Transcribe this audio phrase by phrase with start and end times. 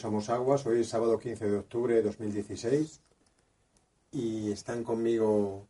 [0.00, 0.64] Somos Aguas.
[0.64, 3.00] Hoy es sábado 15 de octubre de 2016
[4.12, 5.66] y están conmigo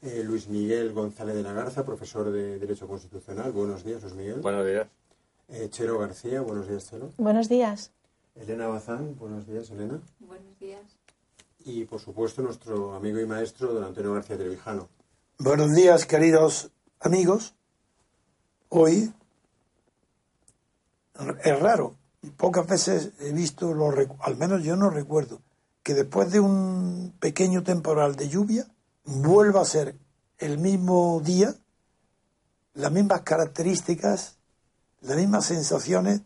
[0.00, 3.50] eh, Luis Miguel González de la Garza, profesor de Derecho Constitucional.
[3.50, 4.40] Buenos días, Luis Miguel.
[4.40, 4.86] Buenos días.
[5.48, 7.10] Eh, Chero García, buenos días, Chero.
[7.16, 7.90] Buenos días.
[8.36, 10.00] Elena Bazán, buenos días, Elena.
[10.20, 10.96] Buenos días.
[11.64, 14.88] Y por supuesto nuestro amigo y maestro don Antonio García Trevijano.
[15.38, 16.70] Buenos días, queridos
[17.00, 17.56] amigos.
[18.68, 19.12] Hoy
[21.42, 21.96] es raro.
[22.36, 25.40] Pocas veces he visto, lo, al menos yo no recuerdo,
[25.82, 28.66] que después de un pequeño temporal de lluvia
[29.04, 29.96] vuelva a ser
[30.38, 31.54] el mismo día,
[32.74, 34.36] las mismas características,
[35.00, 36.22] las mismas sensaciones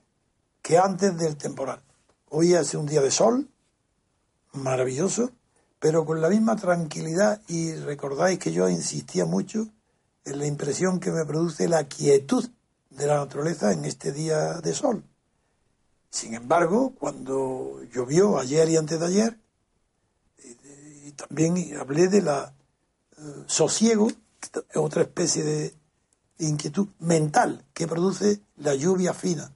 [0.60, 1.82] que antes del temporal.
[2.28, 3.48] Hoy hace un día de sol,
[4.52, 5.30] maravilloso,
[5.78, 9.68] pero con la misma tranquilidad y recordáis que yo insistía mucho
[10.24, 12.48] en la impresión que me produce la quietud
[12.90, 15.04] de la naturaleza en este día de sol.
[16.16, 19.38] Sin embargo, cuando llovió ayer y antes de ayer,
[21.04, 22.54] y, también hablé de la
[23.46, 24.10] sosiego,
[24.76, 25.74] otra especie de
[26.38, 29.52] inquietud mental que produce la lluvia fina.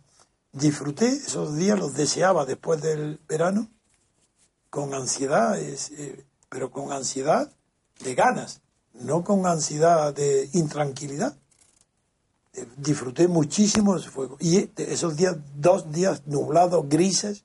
[0.52, 3.70] Disfruté esos días, los deseaba después del verano,
[4.68, 7.50] con ansiedad, eh, pero con ansiedad
[8.00, 8.60] de ganas,
[8.92, 11.39] no con ansiedad de intranquilidad
[12.76, 14.36] disfruté muchísimo ese fuego.
[14.40, 17.44] Y esos días, dos días nublados, grises,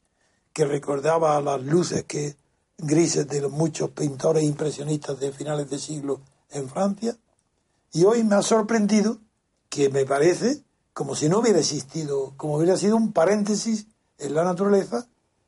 [0.54, 2.38] que recordaba las luces que
[2.78, 7.18] grises de los muchos pintores impresionistas de finales de siglo en Francia.
[7.92, 9.20] Y hoy me ha sorprendido
[9.70, 13.88] que me parece como si no hubiera existido, como hubiera sido un paréntesis
[14.18, 15.08] en la naturaleza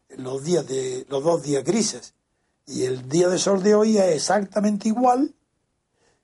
[0.09, 2.13] los días de los dos días grises.
[2.65, 5.33] Y el día de sol de hoy es exactamente igual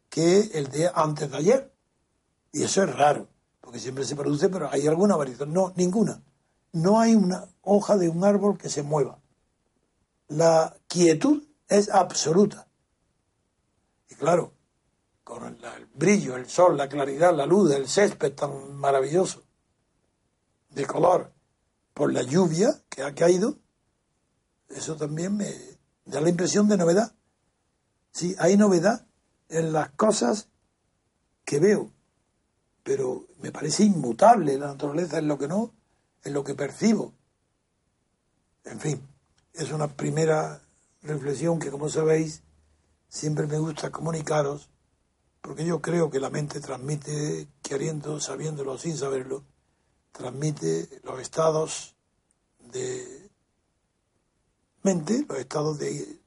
[0.09, 1.72] que el de antes de ayer.
[2.53, 3.27] Y eso es raro,
[3.59, 5.51] porque siempre se produce, pero hay alguna variación.
[5.51, 6.23] No, ninguna.
[6.71, 9.19] No hay una hoja de un árbol que se mueva.
[10.27, 12.67] La quietud es absoluta.
[14.07, 14.53] Y claro,
[15.23, 19.43] con el, brillo, el sol, la claridad, la luz, el césped tan maravilloso,
[20.69, 21.33] de color,
[21.95, 23.57] por la lluvia que ha caído,
[24.69, 25.51] eso también me
[26.05, 27.15] da la impresión de novedad.
[28.11, 29.07] Sí, hay novedad
[29.49, 30.49] en las cosas
[31.45, 31.91] que veo
[32.83, 35.73] pero me parece inmutable la naturaleza en lo que no,
[36.23, 37.13] en lo que percibo.
[38.65, 39.01] En fin,
[39.53, 40.61] es una primera
[41.01, 42.43] reflexión que, como sabéis,
[43.07, 44.69] siempre me gusta comunicaros,
[45.41, 49.43] porque yo creo que la mente transmite, queriendo, sabiéndolo, sin saberlo,
[50.11, 51.95] transmite los estados
[52.71, 53.29] de
[54.83, 56.19] mente, los estados de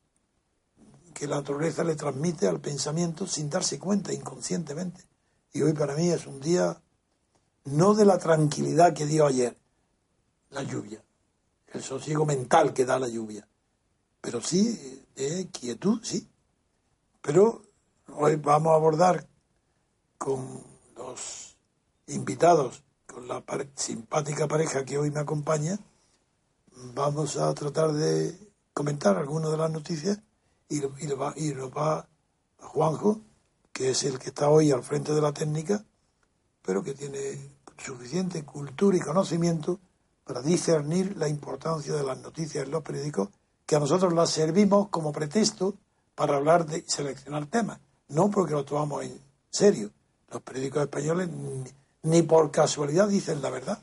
[1.15, 5.03] que la naturaleza le transmite al pensamiento sin darse cuenta inconscientemente.
[5.57, 6.83] Y hoy para mí es un día
[7.65, 9.57] no de la tranquilidad que dio ayer
[10.51, 11.03] la lluvia,
[11.69, 13.49] el sosiego mental que da la lluvia,
[14.21, 16.29] pero sí de quietud, sí.
[17.23, 17.63] Pero
[18.13, 19.27] hoy vamos a abordar
[20.19, 20.63] con
[20.95, 21.57] los
[22.09, 23.43] invitados, con la
[23.77, 25.79] simpática pareja que hoy me acompaña,
[26.93, 28.39] vamos a tratar de
[28.75, 30.21] comentar algunas de las noticias
[30.69, 32.07] y, y, va, y nos va
[32.59, 33.23] Juanjo
[33.77, 35.85] que es el que está hoy al frente de la técnica,
[36.63, 37.39] pero que tiene
[37.77, 39.79] suficiente cultura y conocimiento
[40.25, 43.29] para discernir la importancia de las noticias en los periódicos,
[43.67, 45.75] que a nosotros las servimos como pretexto
[46.15, 47.79] para hablar de seleccionar temas,
[48.09, 49.21] no porque lo tomamos en
[49.51, 49.91] serio.
[50.31, 51.29] Los periódicos españoles
[52.03, 53.83] ni, por casualidad dicen la verdad.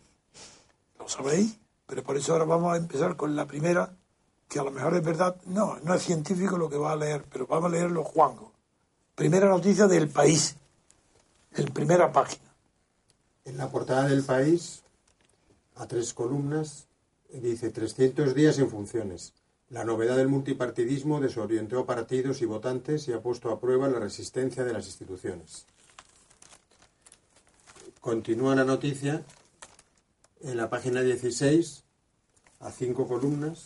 [0.97, 3.95] Lo sabéis, pero por eso ahora vamos a empezar con la primera,
[4.49, 5.35] que a lo mejor es verdad.
[5.45, 8.52] No, no es científico lo que va a leer, pero vamos a leerlo Juanjo.
[9.15, 10.55] Primera noticia del país,
[11.55, 12.51] en primera página.
[13.45, 14.81] En la portada del país,
[15.75, 16.87] a tres columnas,
[17.31, 19.33] dice 300 días en funciones.
[19.69, 24.63] La novedad del multipartidismo desorientó partidos y votantes y ha puesto a prueba la resistencia
[24.63, 25.67] de las instituciones.
[28.01, 29.23] Continúa la noticia
[30.41, 31.83] en la página 16,
[32.61, 33.65] a cinco columnas,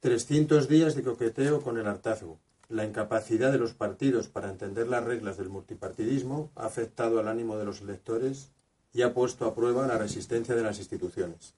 [0.00, 2.43] 300 días de coqueteo con el hartazgo.
[2.68, 7.56] La incapacidad de los partidos para entender las reglas del multipartidismo ha afectado al ánimo
[7.56, 8.50] de los electores
[8.92, 11.54] y ha puesto a prueba la resistencia de las instituciones.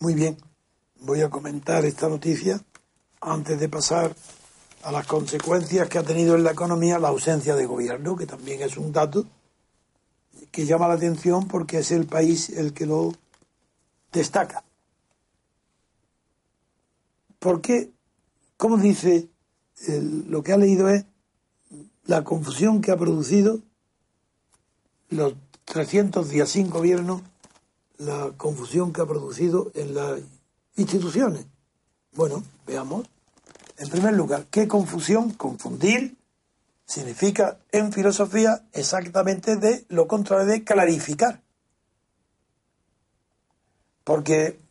[0.00, 0.36] Muy bien,
[1.00, 2.60] voy a comentar esta noticia
[3.20, 4.14] antes de pasar
[4.82, 8.60] a las consecuencias que ha tenido en la economía la ausencia de gobierno, que también
[8.62, 9.24] es un dato
[10.50, 13.12] que llama la atención porque es el país el que lo
[14.12, 14.64] destaca.
[17.38, 17.90] ¿Por qué?
[18.62, 19.28] Como dice,
[19.88, 21.04] lo que ha leído es
[22.04, 23.58] la confusión que ha producido
[25.08, 27.22] los 300 días sin gobierno
[27.98, 30.20] la confusión que ha producido en las
[30.76, 31.44] instituciones.
[32.14, 33.08] Bueno, veamos.
[33.78, 35.32] En primer lugar, ¿qué confusión?
[35.32, 36.16] Confundir
[36.86, 41.42] significa en filosofía exactamente de lo contrario de clarificar.
[44.04, 44.61] Porque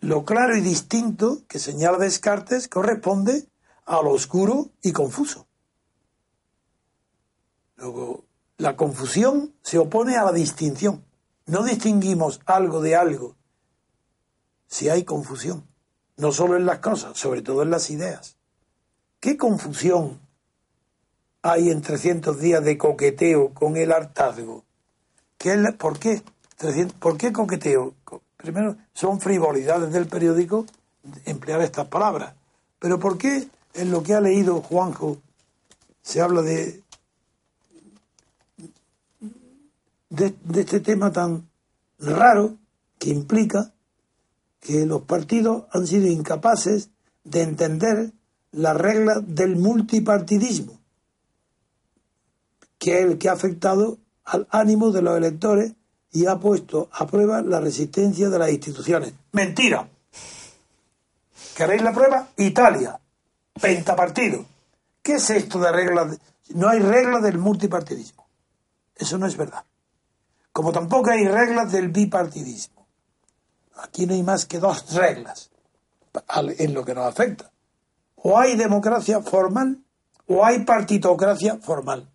[0.00, 3.48] lo claro y distinto que señala Descartes corresponde
[3.84, 5.46] a lo oscuro y confuso.
[7.76, 8.24] Luego,
[8.56, 11.04] la confusión se opone a la distinción.
[11.46, 13.38] No distinguimos algo de algo
[14.68, 15.66] si hay confusión,
[16.16, 18.36] no solo en las cosas, sobre todo en las ideas.
[19.18, 20.20] ¿Qué confusión
[21.42, 24.64] hay en 300 días de coqueteo con el hartazgo?
[25.38, 26.22] ¿Qué ¿Por qué?
[27.00, 27.94] ¿Por qué coqueteo?
[28.38, 30.64] Primero, son frivolidades del periódico
[31.26, 32.34] emplear estas palabras.
[32.78, 35.18] Pero ¿por qué en lo que ha leído Juanjo
[36.02, 36.82] se habla de
[40.10, 41.48] de, este tema tan
[41.98, 42.56] raro
[42.98, 43.72] que implica
[44.60, 46.90] que los partidos han sido incapaces
[47.24, 48.12] de entender
[48.50, 50.80] las reglas del multipartidismo,
[52.78, 55.74] que es el que ha afectado al ánimo de los electores
[56.12, 59.12] y ha puesto a prueba la resistencia de las instituciones.
[59.32, 59.88] Mentira.
[61.56, 62.28] ¿Queréis la prueba?
[62.36, 62.98] Italia.
[63.60, 64.44] Pentapartido.
[65.02, 66.18] ¿Qué es esto de reglas?
[66.50, 68.26] No hay reglas del multipartidismo.
[68.94, 69.64] Eso no es verdad.
[70.52, 72.86] Como tampoco hay reglas del bipartidismo.
[73.76, 75.50] Aquí no hay más que dos reglas
[76.58, 77.50] en lo que nos afecta.
[78.16, 79.78] O hay democracia formal
[80.26, 82.08] o hay partitocracia formal.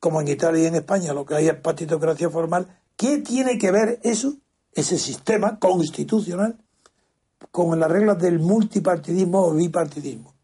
[0.00, 2.78] Como en Italia y en España lo que hay es partitocracia formal.
[2.98, 4.34] ¿Qué tiene que ver eso,
[4.72, 6.58] ese sistema constitucional,
[7.52, 10.34] con las reglas del multipartidismo o bipartidismo?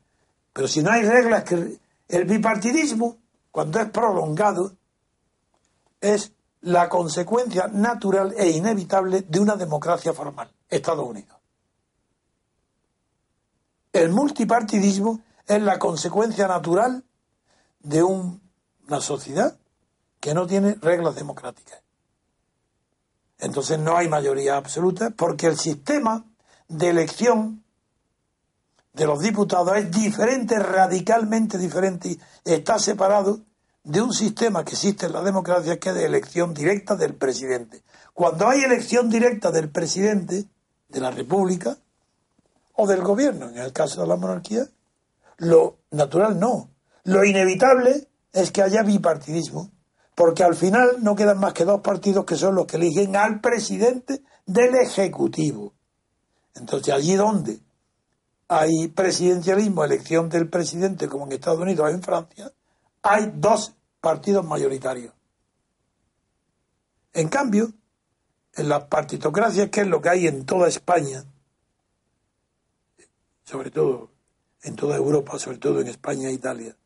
[0.53, 3.17] Pero si no hay reglas el bipartidismo,
[3.51, 4.77] cuando es prolongado,
[6.01, 6.31] es
[6.61, 11.37] la consecuencia natural e inevitable de una democracia formal, Estados Unidos.
[13.93, 17.03] El multipartidismo es la consecuencia natural
[17.81, 19.59] de una sociedad
[20.21, 21.84] que no tiene reglas democráticas.
[23.45, 26.25] Entonces no hay mayoría absoluta porque el sistema
[26.69, 27.63] de elección
[28.95, 33.41] de los diputados es diferente, radicalmente diferente, está separado
[33.83, 37.83] de un sistema que existe en la democracia que es de elección directa del presidente.
[38.15, 40.47] Cuando hay elección directa del presidente
[40.89, 41.77] de la República
[42.75, 44.67] o del gobierno, en el caso de la monarquía,
[45.37, 46.71] lo natural no.
[47.03, 49.71] Lo inevitable es que haya bipartidismo,
[50.15, 53.41] porque al final no quedan más que dos partidos que son los que eligen al
[53.41, 55.75] presidente del Ejecutivo.
[56.55, 57.61] Entonces, allí donde
[58.49, 62.53] hay presidencialismo, elección del presidente, como en Estados Unidos o en Francia,
[63.03, 65.13] hay dos partidos mayoritarios.
[67.13, 67.73] En cambio,
[68.55, 71.25] en las partitocracias, que es lo que hay en toda España,
[73.45, 74.11] sobre todo
[74.63, 76.77] en toda Europa, sobre todo en España e Italia,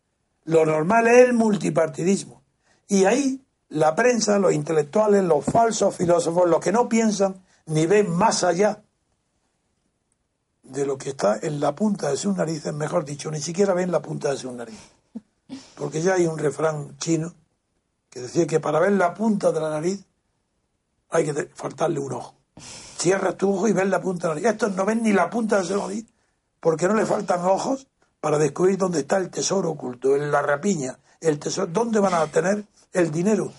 [0.45, 2.38] lo normal es el multipartidismo.
[2.89, 8.11] Y ahí la prensa, los intelectuales, los falsos filósofos, los que no piensan ni ven
[8.11, 8.83] más allá
[10.63, 13.91] de lo que está en la punta de sus narices, mejor dicho, ni siquiera ven
[13.91, 14.91] la punta de sus narices.
[15.77, 17.35] Porque ya hay un refrán chino
[18.11, 20.05] que decía que para ver la punta de la nariz
[21.11, 22.35] hay que faltarle un ojo.
[22.99, 24.53] Cierras tu ojo y ves la punta de la nariz.
[24.53, 26.07] Estos no ven ni la punta de su nariz
[26.61, 27.87] porque no le faltan ojos
[28.21, 32.27] para descubrir dónde está el tesoro oculto, en la rapiña, el tesoro, dónde van a
[32.27, 33.53] tener el dinero.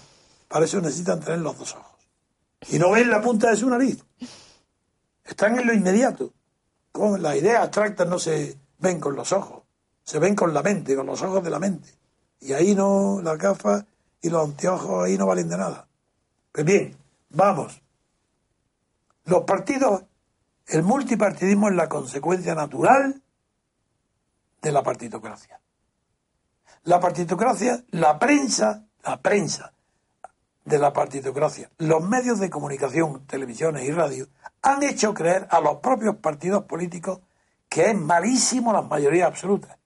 [0.48, 1.98] Para eso necesitan tener los dos ojos.
[2.70, 4.04] Y no ven la punta de su nariz.
[5.24, 6.34] Están en lo inmediato.
[6.92, 9.63] Con las ideas abstractas no se ven con los ojos,
[10.04, 11.89] se ven con la mente, con los ojos de la mente.
[12.39, 13.86] Y ahí no, las gafas
[14.22, 15.88] y los anteojos ahí no valen de nada.
[16.51, 16.98] Pues bien,
[17.30, 17.82] vamos.
[19.25, 20.04] Los partidos,
[20.68, 23.22] el multipartidismo es la consecuencia natural
[24.62, 25.60] de la partitocracia.
[26.89, 29.72] La partitocracia, la prensa, la prensa
[30.65, 34.27] de la partitocracia, los medios de comunicación, televisiones y radio,
[34.63, 37.19] han hecho creer a los propios partidos políticos
[37.69, 39.77] que es malísimo la mayoría absoluta,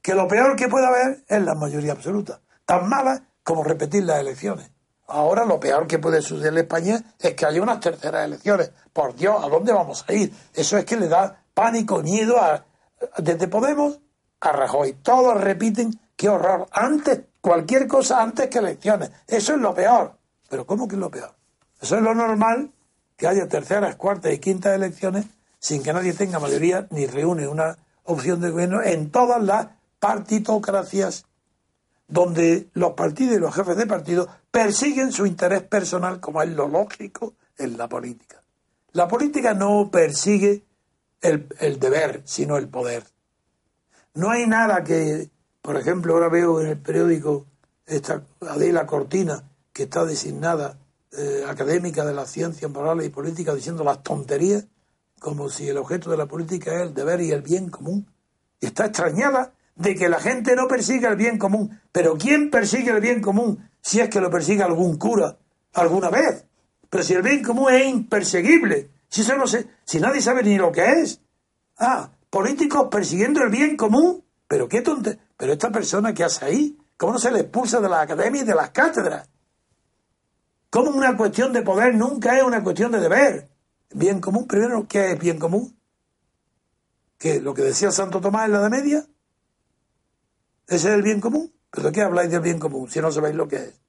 [0.00, 4.20] que lo peor que puede haber es la mayoría absoluta, tan mala como repetir las
[4.20, 4.70] elecciones.
[5.08, 8.70] Ahora lo peor que puede suceder en España es que haya unas terceras elecciones.
[8.92, 10.32] Por Dios, ¿a dónde vamos a ir?
[10.54, 12.64] Eso es que le da pánico, miedo a,
[13.18, 13.98] desde Podemos
[14.40, 14.92] a Rajoy.
[15.02, 16.68] Todos repiten, qué horror.
[16.70, 19.10] Antes, cualquier cosa antes que elecciones.
[19.26, 20.16] Eso es lo peor.
[20.48, 21.34] Pero ¿cómo que es lo peor?
[21.80, 22.70] Eso es lo normal,
[23.16, 25.26] que haya terceras, cuartas y quintas elecciones
[25.58, 29.66] sin que nadie tenga mayoría ni reúne una opción de gobierno en todas las
[29.98, 31.26] partitocracias
[32.06, 36.68] donde los partidos y los jefes de partido persiguen su interés personal, como es lo
[36.68, 38.40] lógico en la política.
[38.92, 40.62] La política no persigue
[41.20, 41.48] el,
[41.80, 43.02] deber, sino el poder.
[44.14, 45.31] No hay nada que,
[45.62, 47.46] por ejemplo, ahora veo en el periódico
[47.86, 50.78] esta Adela Cortina, que está designada
[51.12, 54.66] eh, académica de las ciencias morales y políticas, diciendo las tonterías,
[55.20, 58.06] como si el objeto de la política es el deber y el bien común.
[58.60, 61.80] Está extrañada de que la gente no persiga el bien común.
[61.92, 65.38] Pero ¿quién persigue el bien común si es que lo persigue algún cura
[65.74, 66.44] alguna vez?
[66.90, 70.58] Pero si el bien común es imperseguible, si eso no sé, si nadie sabe ni
[70.58, 71.20] lo que es.
[71.78, 74.24] Ah, políticos persiguiendo el bien común.
[74.48, 75.18] Pero qué tonte.
[75.42, 78.44] Pero esta persona que hace ahí, ¿cómo no se le expulsa de la academia y
[78.44, 79.28] de las cátedras?
[80.70, 83.48] ¿Cómo una cuestión de poder nunca es una cuestión de deber?
[83.92, 85.76] Bien común, primero, ¿qué es bien común?
[87.18, 87.40] ¿Qué?
[87.40, 89.04] ¿Lo que decía Santo Tomás en la de media?
[90.68, 91.52] ¿Ese es el bien común?
[91.72, 93.80] ¿Pero de qué habláis del bien común si no sabéis lo que es?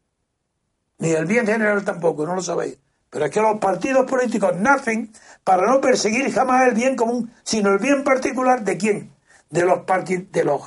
[0.98, 2.79] Ni el bien general tampoco, no lo sabéis.
[3.12, 7.69] Pero es que los partidos políticos nacen para no perseguir jamás el bien común, sino
[7.69, 9.13] el bien particular de quién?
[9.51, 10.63] De los, de los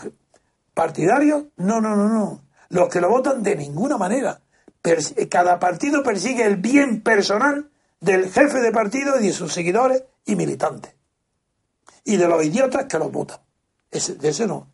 [0.77, 1.45] partidarios.
[1.57, 2.43] No, no, no, no.
[2.69, 4.43] Los que lo votan de ninguna manera.
[5.31, 10.37] cada partido persigue el bien personal del jefe de partido y de sus seguidores y
[10.37, 10.95] militantes.
[12.05, 13.39] Y de los idiotas que los votan.
[13.91, 14.69] Ese, de ese no.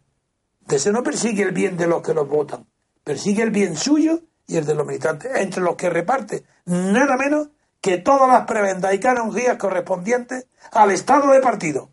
[0.66, 2.66] De ese no persigue el bien de los que los votan,
[3.04, 7.48] persigue el bien suyo y el de los militantes, entre los que reparte nada menos
[7.80, 11.90] que todas las prebendas y canonjías correspondientes al estado de partido.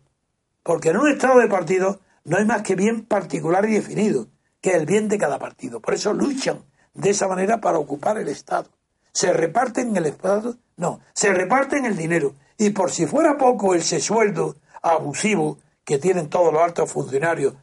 [0.62, 4.28] Porque en un estado de partido no hay más que bien particular y definido,
[4.60, 5.80] que es el bien de cada partido.
[5.80, 8.68] Por eso luchan de esa manera para ocupar el Estado.
[9.12, 12.34] Se reparten el Estado, no, se reparten el dinero.
[12.58, 17.54] Y por si fuera poco ese sueldo abusivo que tienen todos los altos funcionarios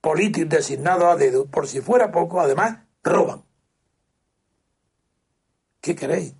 [0.00, 3.42] políticos designados a dedo, por si fuera poco, además, roban.
[5.80, 6.34] ¿Qué queréis?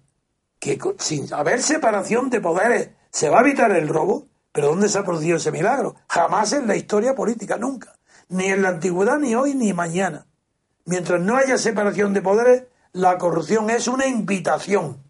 [0.58, 4.98] Que sin haber separación de poderes se va a evitar el robo, pero ¿dónde se
[4.98, 5.96] ha producido ese milagro?
[6.08, 7.98] Jamás en la historia política, nunca.
[8.30, 10.26] Ni en la antigüedad, ni hoy, ni mañana.
[10.86, 15.02] Mientras no haya separación de poderes, la corrupción es una invitación.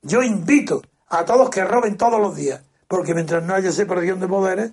[0.00, 4.28] Yo invito a todos que roben todos los días, porque mientras no haya separación de
[4.28, 4.72] poderes,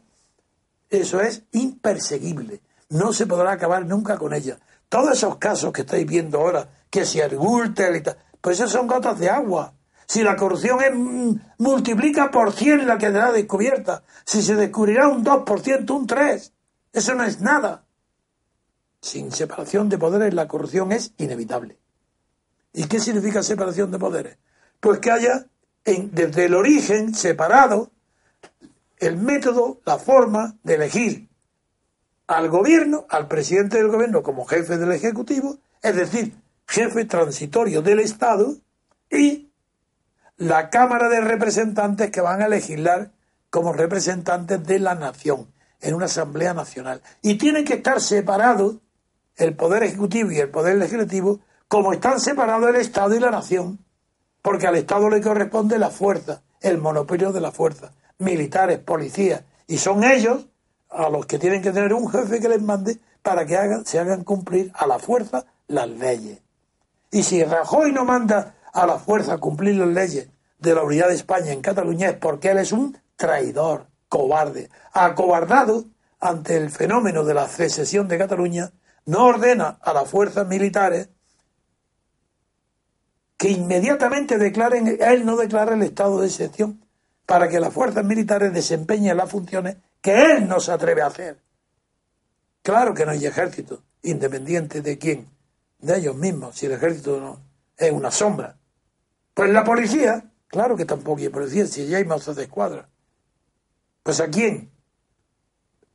[0.90, 4.58] eso es imperseguible no se podrá acabar nunca con ella.
[4.90, 8.88] Todos esos casos que estáis viendo ahora, que si Argulter y tal, pues esos son
[8.88, 9.74] gotas de agua.
[10.10, 15.08] Si la corrupción es, mm, multiplica por 100 la que quedará descubierta, si se descubrirá
[15.08, 16.52] un 2%, un 3%,
[16.92, 17.86] eso no es nada.
[19.02, 21.78] Sin separación de poderes la corrupción es inevitable.
[22.74, 24.38] ¿Y qué significa separación de poderes?
[24.80, 25.46] Pues que haya
[25.86, 27.92] desde el origen separado
[28.98, 31.30] el método, la forma de elegir
[32.26, 36.34] al gobierno, al presidente del gobierno como jefe del Ejecutivo, es decir,
[36.68, 38.56] jefe transitorio del Estado,
[39.12, 39.49] y
[40.40, 43.12] la Cámara de Representantes que van a legislar
[43.50, 47.02] como representantes de la nación en una Asamblea Nacional.
[47.22, 48.78] Y tienen que estar separados
[49.36, 53.80] el Poder Ejecutivo y el Poder Legislativo como están separados el Estado y la nación,
[54.42, 59.78] porque al Estado le corresponde la fuerza, el monopolio de la fuerza, militares, policías, y
[59.78, 60.48] son ellos
[60.90, 64.00] a los que tienen que tener un jefe que les mande para que hagan, se
[64.00, 66.40] hagan cumplir a la fuerza las leyes.
[67.12, 71.16] Y si Rajoy no manda a la fuerza cumplir las leyes de la unidad de
[71.16, 75.86] España en Cataluña es porque él es un traidor, cobarde, acobardado
[76.20, 78.72] ante el fenómeno de la secesión de Cataluña,
[79.06, 81.10] no ordena a las fuerzas militares
[83.38, 86.86] que inmediatamente declaren, él no declara el estado de excepción
[87.26, 91.40] para que las fuerzas militares desempeñen las funciones que él no se atreve a hacer.
[92.62, 95.30] Claro que no hay ejército, independiente de quién,
[95.80, 97.40] de ellos mismos, si el ejército
[97.78, 98.59] es una sombra.
[99.40, 102.90] Pues la policía, claro que tampoco hay policía, si ya hay mazos de escuadra.
[104.04, 104.70] Pues a quién?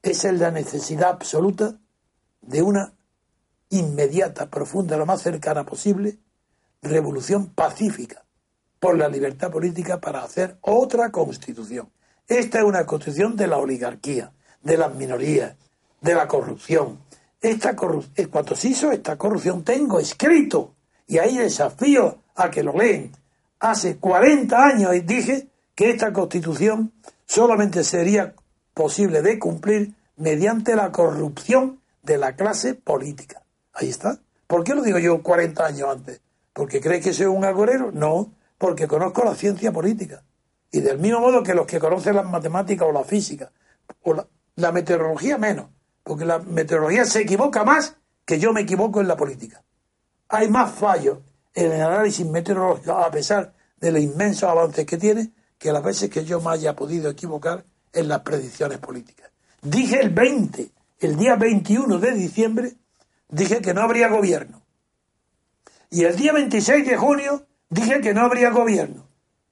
[0.00, 1.78] Esa es la necesidad absoluta
[2.40, 2.94] de una
[3.68, 6.16] inmediata, profunda, lo más cercana posible,
[6.80, 8.24] revolución pacífica
[8.80, 11.92] por la libertad política para hacer otra constitución.
[12.26, 14.32] Esta es una constitución de la oligarquía,
[14.62, 15.54] de las minorías,
[16.00, 16.98] de la corrupción.
[17.42, 22.72] Esta corrupción, cuando se hizo esta corrupción, tengo escrito, y ahí desafío a que lo
[22.72, 23.12] leen.
[23.64, 26.92] Hace 40 años dije que esta constitución
[27.24, 28.34] solamente sería
[28.74, 33.40] posible de cumplir mediante la corrupción de la clase política.
[33.72, 34.18] Ahí está.
[34.46, 36.20] ¿Por qué lo digo yo 40 años antes?
[36.52, 37.90] ¿Porque cree que soy un agorero?
[37.90, 40.22] No, porque conozco la ciencia política.
[40.70, 43.50] Y del mismo modo que los que conocen las matemáticas o la física,
[44.02, 44.12] o
[44.56, 45.68] la, meteorología menos,
[46.02, 49.64] porque la meteorología se equivoca más que yo me equivoco en la política.
[50.28, 51.20] Hay más fallos
[51.54, 56.24] el análisis meteorológico, a pesar de los inmensos avances que tiene, que las veces que
[56.24, 59.30] yo me haya podido equivocar en las predicciones políticas.
[59.62, 60.70] Dije el 20,
[61.00, 62.74] el día 21 de diciembre,
[63.28, 64.62] dije que no habría gobierno.
[65.90, 69.06] Y el día 26 de junio dije que no habría gobierno.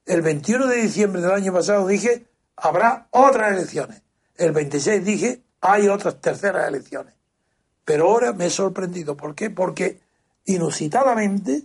[0.05, 2.25] El 21 de diciembre del año pasado dije
[2.57, 4.01] habrá otras elecciones.
[4.35, 7.13] El 26 dije hay otras terceras elecciones.
[7.85, 9.15] Pero ahora me he sorprendido.
[9.15, 9.49] ¿Por qué?
[9.49, 9.99] Porque
[10.45, 11.63] inusitadamente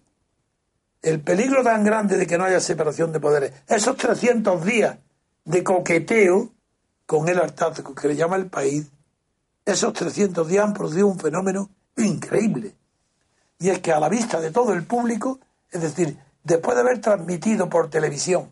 [1.03, 4.99] el peligro tan grande de que no haya separación de poderes, esos 300 días
[5.45, 6.53] de coqueteo
[7.07, 8.91] con el hartazgo que le llama el país,
[9.65, 12.75] esos 300 días han producido un fenómeno increíble.
[13.59, 17.01] Y es que a la vista de todo el público, es decir, después de haber
[17.01, 18.51] transmitido por televisión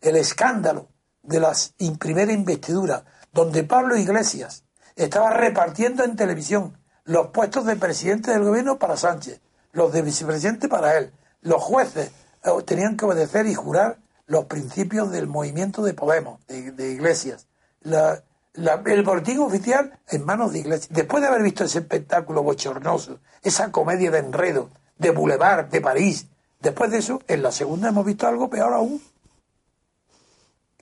[0.00, 0.88] el escándalo
[1.22, 4.64] de las primera investidura, donde Pablo Iglesias
[4.96, 9.40] estaba repartiendo en televisión los puestos de presidente del gobierno para Sánchez,
[9.72, 12.10] los de vicepresidente para él, los jueces
[12.44, 17.46] eh, tenían que obedecer y jurar los principios del movimiento de Podemos, de, Iglesias.
[17.82, 20.88] el boletín oficial en manos de Iglesias.
[20.90, 26.28] Después de haber visto ese espectáculo bochornoso, esa comedia de enredo, de Boulevard, de París,
[26.60, 29.02] después de eso, en la segunda hemos visto algo peor aún.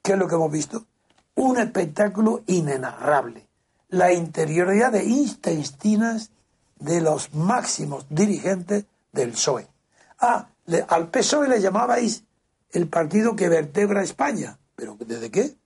[0.03, 0.85] ¿Qué es lo que hemos visto?
[1.35, 3.47] Un espectáculo inenarrable.
[3.89, 6.31] La interioridad de intestinas
[6.79, 9.69] de los máximos dirigentes del PSOE.
[10.19, 10.49] Ah,
[10.89, 12.25] al PSOE le llamabais
[12.71, 14.59] el partido que vertebra España.
[14.75, 15.57] ¿Pero desde qué?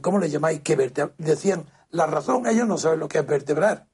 [0.00, 1.14] ¿Cómo le llamáis que vertebra?
[1.18, 3.86] Decían, la razón, ellos no saben lo que es vertebrar.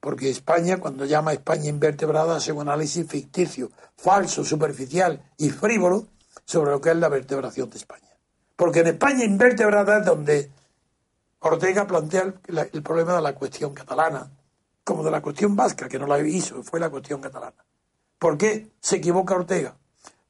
[0.00, 6.06] Porque España, cuando llama a España invertebrada, hace un análisis ficticio, falso, superficial y frívolo
[6.44, 8.08] sobre lo que es la vertebración de España.
[8.54, 10.50] Porque en España invertebrada es donde
[11.40, 12.34] Ortega plantea
[12.72, 14.30] el, problema de la cuestión catalana,
[14.84, 17.64] como de la cuestión vasca, que no la hizo, fue la cuestión catalana.
[18.18, 19.76] ¿Por qué se equivoca Ortega?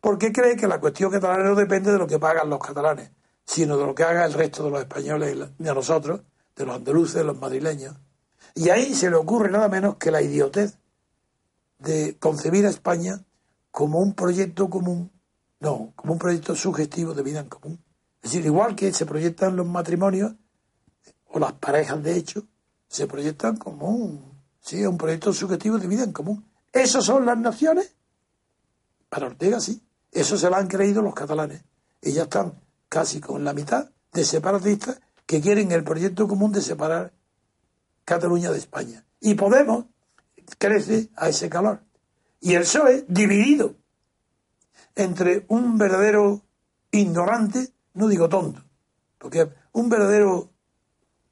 [0.00, 3.10] Porque cree que la cuestión catalana no depende de lo que pagan los catalanes,
[3.44, 6.20] sino de lo que haga el resto de los españoles y de nosotros,
[6.54, 7.96] de los andaluces, de los madrileños.
[8.54, 10.78] Y ahí se le ocurre nada menos que la idiotez
[11.78, 13.24] de concebir a España
[13.70, 15.12] como un proyecto común,
[15.60, 17.84] no, como un proyecto sugestivo de vida en común.
[18.22, 20.34] Es decir, igual que se proyectan los matrimonios
[21.26, 22.46] o las parejas de hecho,
[22.88, 26.44] se proyectan como un, sí, un proyecto sugestivo de vida en común.
[26.76, 27.94] ¿Esas son las naciones?
[29.08, 29.82] Para Ortega sí.
[30.12, 31.64] Eso se lo han creído los catalanes.
[32.02, 36.60] Y ya están casi con la mitad de separatistas que quieren el proyecto común de
[36.60, 37.12] separar
[38.04, 39.04] Cataluña de España.
[39.20, 39.86] Y Podemos
[40.58, 41.82] crece a ese calor.
[42.40, 43.74] Y el PSOE dividido
[44.94, 46.42] entre un verdadero
[46.90, 48.62] ignorante, no digo tonto,
[49.18, 50.50] porque un verdadero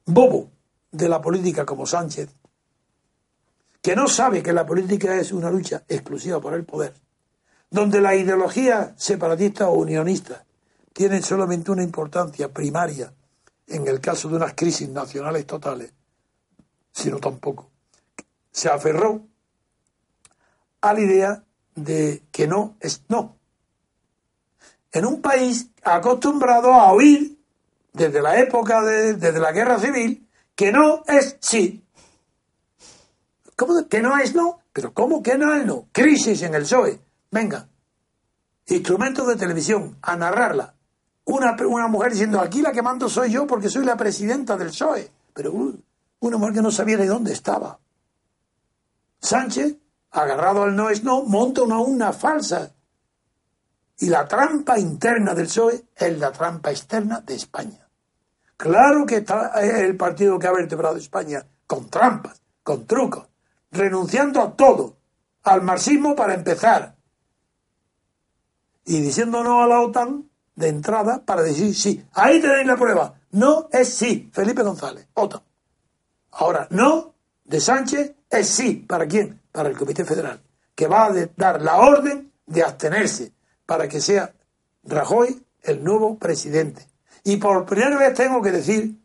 [0.05, 0.51] bobo
[0.91, 2.29] de la política como Sánchez,
[3.85, 6.95] que no sabe que la política es una lucha exclusiva por el poder,
[7.69, 10.43] donde la ideología separatista o unionista
[10.91, 13.13] tiene solamente una importancia primaria
[13.67, 15.93] en el caso de unas crisis nacionales totales,
[16.91, 17.69] sino tampoco.
[18.51, 19.21] Se aferró
[20.81, 21.43] a la idea
[21.75, 23.37] de que no es no.
[24.93, 27.37] En un país acostumbrado a oír
[27.93, 31.84] desde la época de, desde la guerra civil que no es sí.
[33.55, 34.59] ¿Cómo que no es no?
[34.73, 35.87] Pero ¿cómo que no es no?
[35.91, 36.99] Crisis en el PSOE.
[37.31, 37.67] Venga.
[38.67, 40.73] Instrumentos de televisión, a narrarla.
[41.25, 44.69] Una, una mujer diciendo, aquí la que mando soy yo porque soy la presidenta del
[44.69, 45.09] PSOE.
[45.33, 45.77] Pero, uh,
[46.19, 47.79] Una mujer que no sabía de dónde estaba.
[49.19, 49.75] Sánchez,
[50.11, 52.73] agarrado al no es no, monta una una falsa.
[53.99, 57.87] Y la trampa interna del PSOE es la trampa externa de España.
[58.57, 63.27] Claro que está el partido que ha vertebrado España con trampas, con trucos,
[63.71, 64.97] renunciando a todo,
[65.43, 66.95] al marxismo para empezar,
[68.85, 72.05] y diciendo no a la OTAN de entrada para decir sí.
[72.13, 73.19] Ahí tenéis la prueba.
[73.31, 75.41] No es sí, Felipe González, OTAN.
[76.31, 78.75] Ahora, no de Sánchez es sí.
[78.87, 79.41] ¿Para quién?
[79.51, 80.41] Para el Comité Federal,
[80.75, 83.33] que va a dar la orden de abstenerse
[83.65, 84.33] para que sea
[84.83, 86.87] Rajoy el nuevo presidente.
[87.23, 88.99] Y por primera vez tengo que decir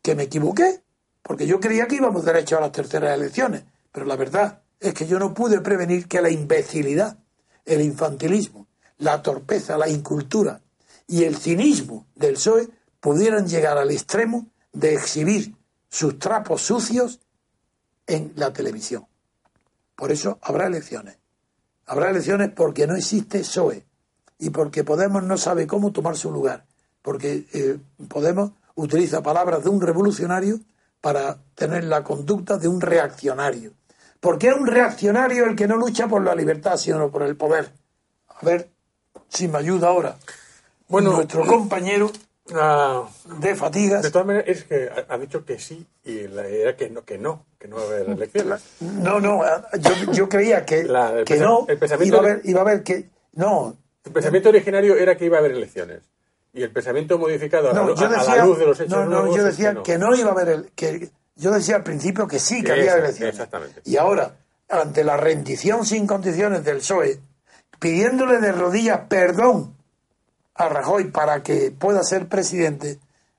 [0.00, 0.82] que me equivoqué,
[1.22, 3.64] porque yo creía que íbamos derecho a las terceras elecciones,
[3.98, 7.18] pero la verdad es que yo no pude prevenir que la imbecilidad,
[7.64, 10.60] el infantilismo, la torpeza, la incultura
[11.08, 12.68] y el cinismo del PSOE
[13.00, 15.56] pudieran llegar al extremo de exhibir
[15.88, 17.18] sus trapos sucios
[18.06, 19.04] en la televisión.
[19.96, 21.18] Por eso habrá elecciones.
[21.84, 23.84] Habrá elecciones porque no existe PSOE
[24.38, 26.66] y porque Podemos no sabe cómo tomar su lugar,
[27.02, 30.60] porque eh, Podemos utiliza palabras de un revolucionario
[31.00, 33.72] para tener la conducta de un reaccionario.
[34.20, 37.70] Porque es un reaccionario el que no lucha por la libertad, sino por el poder.
[38.28, 38.68] A ver
[39.28, 40.16] si me ayuda ahora.
[40.88, 42.10] Bueno, nuestro compañero
[42.54, 43.06] ah,
[43.40, 44.02] de fatigas.
[44.02, 47.18] De todas maneras, es que ha, dicho que sí y la era que no, que
[47.18, 48.62] no, que no va a haber elecciones.
[48.80, 49.42] No, no,
[49.78, 50.86] yo, yo creía que,
[51.26, 51.66] que no.
[51.68, 53.08] El pensamiento iba a, haber, iba a haber que.
[53.34, 53.76] No.
[54.04, 56.00] El pensamiento originario era que iba a haber elecciones.
[56.54, 57.82] Y el pensamiento modificado a, la,
[58.44, 58.90] luz de los hechos.
[58.90, 60.14] No, no, yo decía que no.
[60.14, 60.48] iba a haber.
[60.48, 63.34] El, que, yo decía al principio que sí, que había elecciones.
[63.34, 63.80] Exactamente.
[63.84, 64.36] Y ahora,
[64.68, 67.20] ante la rendición sin condiciones del PSOE,
[67.78, 69.74] pidiéndole de rodillas perdón
[70.54, 72.98] a Rajoy para que pueda ser presidente,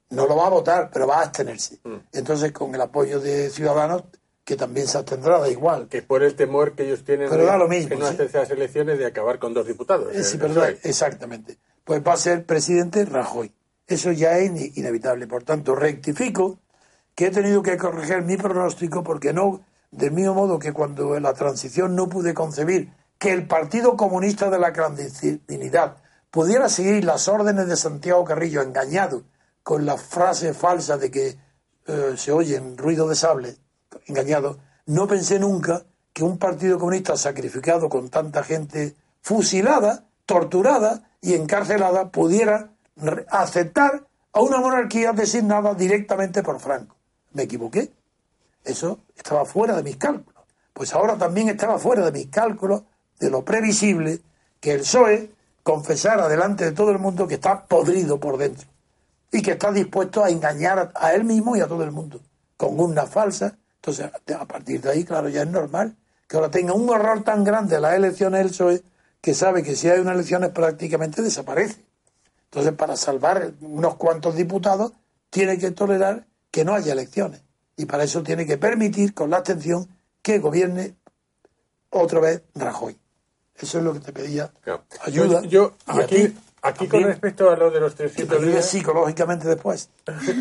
[0.09, 1.79] no lo va a votar, pero va a abstenerse.
[1.83, 1.97] Mm.
[2.13, 4.03] Entonces, con el apoyo de Ciudadanos,
[4.43, 5.87] que también se abstendrá, da igual.
[5.87, 8.97] Que por el temor que ellos tienen pero da lo mismo, en unas terceras elecciones
[8.97, 10.15] de acabar con dos diputados.
[10.15, 11.59] Eh, sí, perdón, exactamente
[11.89, 13.51] pues va a ser presidente Rajoy.
[13.87, 15.25] Eso ya es inevitable.
[15.25, 16.59] Por tanto, rectifico
[17.19, 19.59] que he tenido que corregir mi pronóstico porque no,
[19.91, 24.49] del mismo modo que cuando en la transición no pude concebir que el Partido Comunista
[24.49, 25.97] de la Clandestinidad
[26.31, 29.23] pudiera seguir las órdenes de Santiago Carrillo engañado
[29.63, 31.37] con la frase falsa de que
[31.87, 33.57] eh, se oyen ruido de sable,
[34.05, 41.33] engañado, no pensé nunca que un Partido Comunista sacrificado con tanta gente fusilada, torturada, y
[41.33, 42.69] encarcelada pudiera
[43.29, 46.95] aceptar a una monarquía designada directamente por Franco.
[47.33, 47.91] Me equivoqué.
[48.63, 50.43] Eso estaba fuera de mis cálculos.
[50.73, 52.83] Pues ahora también estaba fuera de mis cálculos
[53.19, 54.21] de lo previsible
[54.59, 55.31] que el PSOE
[55.63, 58.67] confesara delante de todo el mundo que está podrido por dentro
[59.31, 62.21] y que está dispuesto a engañar a él mismo y a todo el mundo
[62.57, 63.57] con una falsa.
[63.75, 65.95] Entonces, a partir de ahí, claro, ya es normal
[66.27, 68.83] que ahora tenga un error tan grande las elecciones del PSOE
[69.21, 71.83] que sabe que si hay unas elecciones prácticamente desaparece.
[72.45, 74.93] Entonces, para salvar unos cuantos diputados,
[75.29, 76.25] tiene que tolerar
[76.59, 77.41] que no haya elecciones.
[77.77, 79.87] Y para eso tiene que permitir, con la abstención,
[80.21, 80.95] que gobierne
[81.89, 82.97] otra vez Rajoy.
[83.57, 84.51] Eso es lo que te pedía.
[85.05, 85.41] Ayuda.
[85.43, 88.69] Yo, aquí, Aquí con respecto a lo de los 300 días...
[88.69, 89.89] psicológicamente después.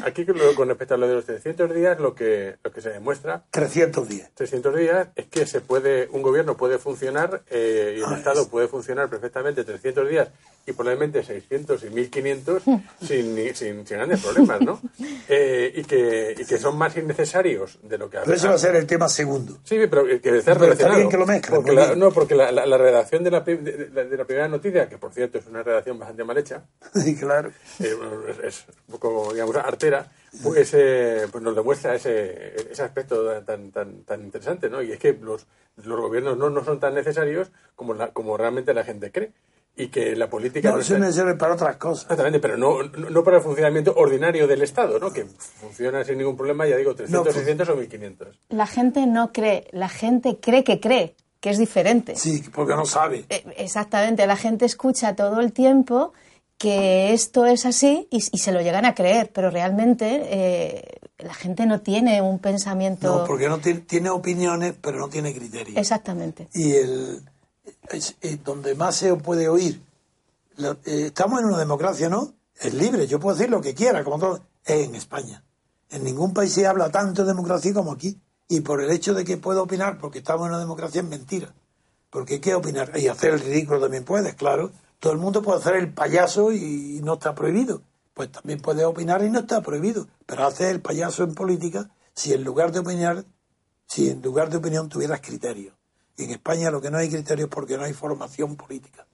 [0.02, 3.44] Aquí con respecto a lo de los 300 días, lo que, lo que se demuestra...
[3.52, 4.30] 300 días.
[4.34, 8.48] 300 días es que se puede un gobierno puede funcionar eh, y un ah, Estado
[8.48, 10.28] puede funcionar perfectamente 300 días
[10.68, 14.80] y probablemente 600 y 1500 sin, sin, sin grandes problemas, ¿no?
[15.30, 18.18] Eh, y, que, y que son más innecesarios de lo que...
[18.24, 19.58] Pero eso va a ser el tema segundo.
[19.62, 21.06] Sí, pero que estar relacionado.
[21.06, 24.88] que lo Porque la, no, porque la, la, redacción de la, de, la primera noticia,
[24.88, 26.62] que por cierto es una redacción bastante mal hecha.
[26.94, 27.50] Sí, claro.
[27.78, 27.94] Eh,
[28.42, 30.10] es, un poco, digamos, artera.
[30.42, 34.82] Pues, eh, pues nos demuestra ese, ese aspecto tan, tan, tan interesante, ¿no?
[34.82, 38.72] Y es que los, los gobiernos no, no son tan necesarios como, la, como realmente
[38.72, 39.32] la gente cree
[39.76, 40.70] y que la política...
[40.70, 42.04] No, no se para otras cosas.
[42.04, 45.12] Exactamente, pero no, no, para el funcionamiento ordinario del Estado, ¿no?
[45.12, 48.40] Que funciona sin ningún problema, ya digo, 300, 600 o 1500.
[48.48, 52.16] La gente no cree, la gente cree que cree que es diferente.
[52.16, 53.24] Sí, porque no sabe.
[53.28, 56.12] Eh, exactamente, la gente escucha todo el tiempo
[56.58, 61.66] que esto es así y, se lo llegan a creer, pero realmente eh, la gente
[61.66, 63.18] no tiene un pensamiento...
[63.18, 65.76] No, porque no tiene, opiniones, pero no tiene criterios.
[65.76, 66.48] Exactamente.
[66.52, 67.22] Y el,
[67.90, 69.82] eh, donde más se puede oír,
[70.84, 72.34] estamos en una democracia, ¿no?
[72.54, 75.44] Es libre, yo puedo decir lo que quiera, como todo, es en España.
[75.90, 79.24] En ningún país se habla tanto de democracia como aquí y por el hecho de
[79.24, 81.54] que puedo opinar porque estamos en una democracia es mentira.
[82.10, 82.92] Porque ¿qué opinar?
[82.98, 84.72] Y hacer el ridículo también puedes, claro.
[84.98, 87.82] Todo el mundo puede hacer el payaso y no está prohibido.
[88.14, 90.08] Pues también puedes opinar y no está prohibido.
[90.26, 93.24] Pero hacer el payaso en política si en lugar de opinar,
[93.86, 95.77] si en lugar de opinión tuvieras criterio.
[96.18, 99.06] Y en España lo que no hay criterio es porque no hay formación política,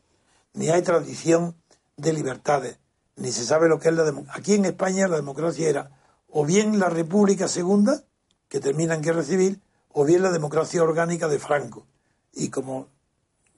[0.54, 1.54] ni hay tradición
[1.98, 2.78] de libertades,
[3.16, 4.40] ni se sabe lo que es la democracia.
[4.40, 5.90] Aquí en España la democracia era
[6.28, 8.04] o bien la República Segunda,
[8.48, 11.86] que termina en guerra civil, o bien la democracia orgánica de Franco.
[12.32, 12.88] Y como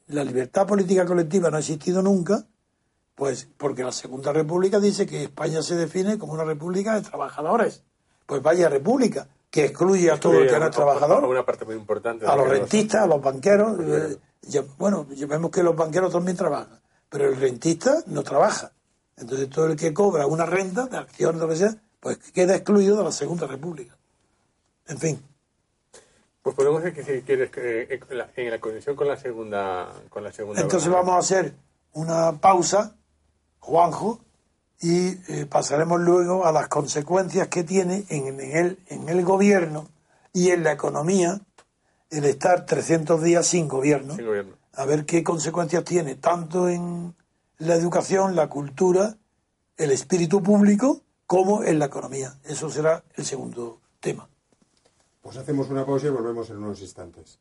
[0.08, 2.46] la libertad política colectiva no ha existido nunca,
[3.14, 7.84] pues porque la Segunda República dice que España se define como una república de trabajadores.
[8.26, 11.24] Pues vaya república, que excluye a todo el que no es trabajador.
[11.24, 12.26] Una parte muy importante.
[12.26, 13.78] A los rentistas, a los banqueros.
[13.80, 18.72] Eh, ya, bueno, ya vemos que los banqueros también trabajan, pero el rentista no trabaja.
[19.16, 22.98] Entonces todo el que cobra una renta de acción, lo que sea, pues queda excluido
[22.98, 23.96] de la Segunda República.
[24.88, 25.22] En fin.
[26.42, 28.00] Pues podemos decir que si quieres que
[28.36, 31.54] en la conexión con la segunda con la segunda Entonces vamos a hacer
[31.92, 32.94] una pausa,
[33.58, 34.20] Juanjo,
[34.80, 39.88] y eh, pasaremos luego a las consecuencias que tiene en, el, en el gobierno
[40.32, 41.40] y en la economía
[42.10, 44.56] el estar 300 días sin gobierno, sin gobierno.
[44.74, 47.14] A ver qué consecuencias tiene tanto en
[47.58, 49.16] la educación, la cultura,
[49.76, 52.34] el espíritu público, como en la economía.
[52.44, 54.28] Eso será el segundo tema.
[55.22, 57.40] Pues hacemos una pausa y volvemos en unos instantes.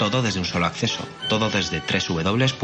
[0.00, 2.54] Todo desde un solo acceso, todo desde www.mcrc.es.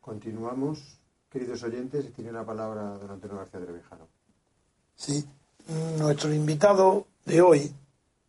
[0.00, 0.78] Continuamos,
[1.28, 4.06] queridos oyentes, y tiene la palabra don Antonio García de Revijano.
[4.94, 5.26] Sí,
[5.98, 7.74] nuestro invitado de hoy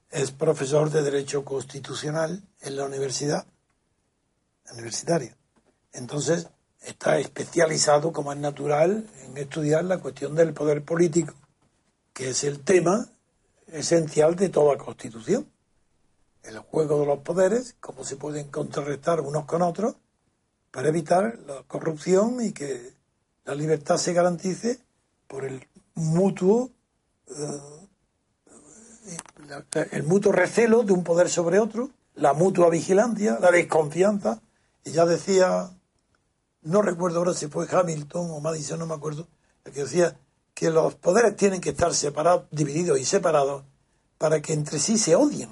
[0.10, 3.46] es profesor de Derecho Constitucional en la universidad
[4.74, 5.38] universitaria.
[5.94, 6.50] Entonces,
[6.82, 11.36] está especializado, como es natural, en estudiar la cuestión del poder político,
[12.14, 13.08] que es el tema
[13.68, 15.46] esencial de toda constitución.
[16.48, 19.96] El juego de los poderes, cómo se pueden contrarrestar unos con otros
[20.72, 22.94] para evitar la corrupción y que
[23.46, 24.80] la libertad se garantice
[25.28, 26.72] por el mutuo
[27.28, 27.78] eh,
[29.92, 34.42] el mutuo recelo de un poder sobre otro, la mutua vigilancia, la desconfianza,
[34.84, 35.72] y ya decía
[36.68, 39.28] no recuerdo ahora si fue Hamilton o Madison, no me acuerdo,
[39.64, 40.20] el que decía
[40.54, 43.64] que los poderes tienen que estar separados, divididos y separados
[44.18, 45.50] para que entre sí se odien.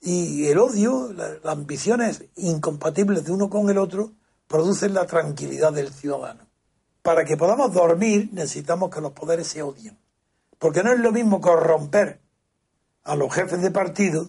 [0.00, 4.12] Y el odio, las ambiciones incompatibles de uno con el otro,
[4.48, 6.46] producen la tranquilidad del ciudadano.
[7.02, 9.98] Para que podamos dormir necesitamos que los poderes se odien.
[10.58, 12.20] Porque no es lo mismo corromper
[13.04, 14.28] a los jefes de partido,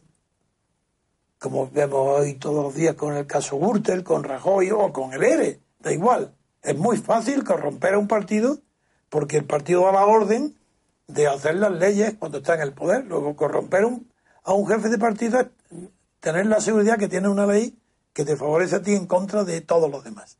[1.40, 5.24] como vemos hoy todos los días con el caso Gürtel, con Rajoy o con el
[5.24, 6.36] ERE, Da igual.
[6.62, 8.60] Es muy fácil corromper a un partido
[9.10, 10.56] porque el partido da la orden
[11.08, 13.06] de hacer las leyes cuando está en el poder.
[13.06, 13.86] Luego, corromper
[14.44, 15.48] a un jefe de partido es
[16.20, 17.78] tener la seguridad que tiene una ley
[18.14, 20.38] que te favorece a ti en contra de todos los demás.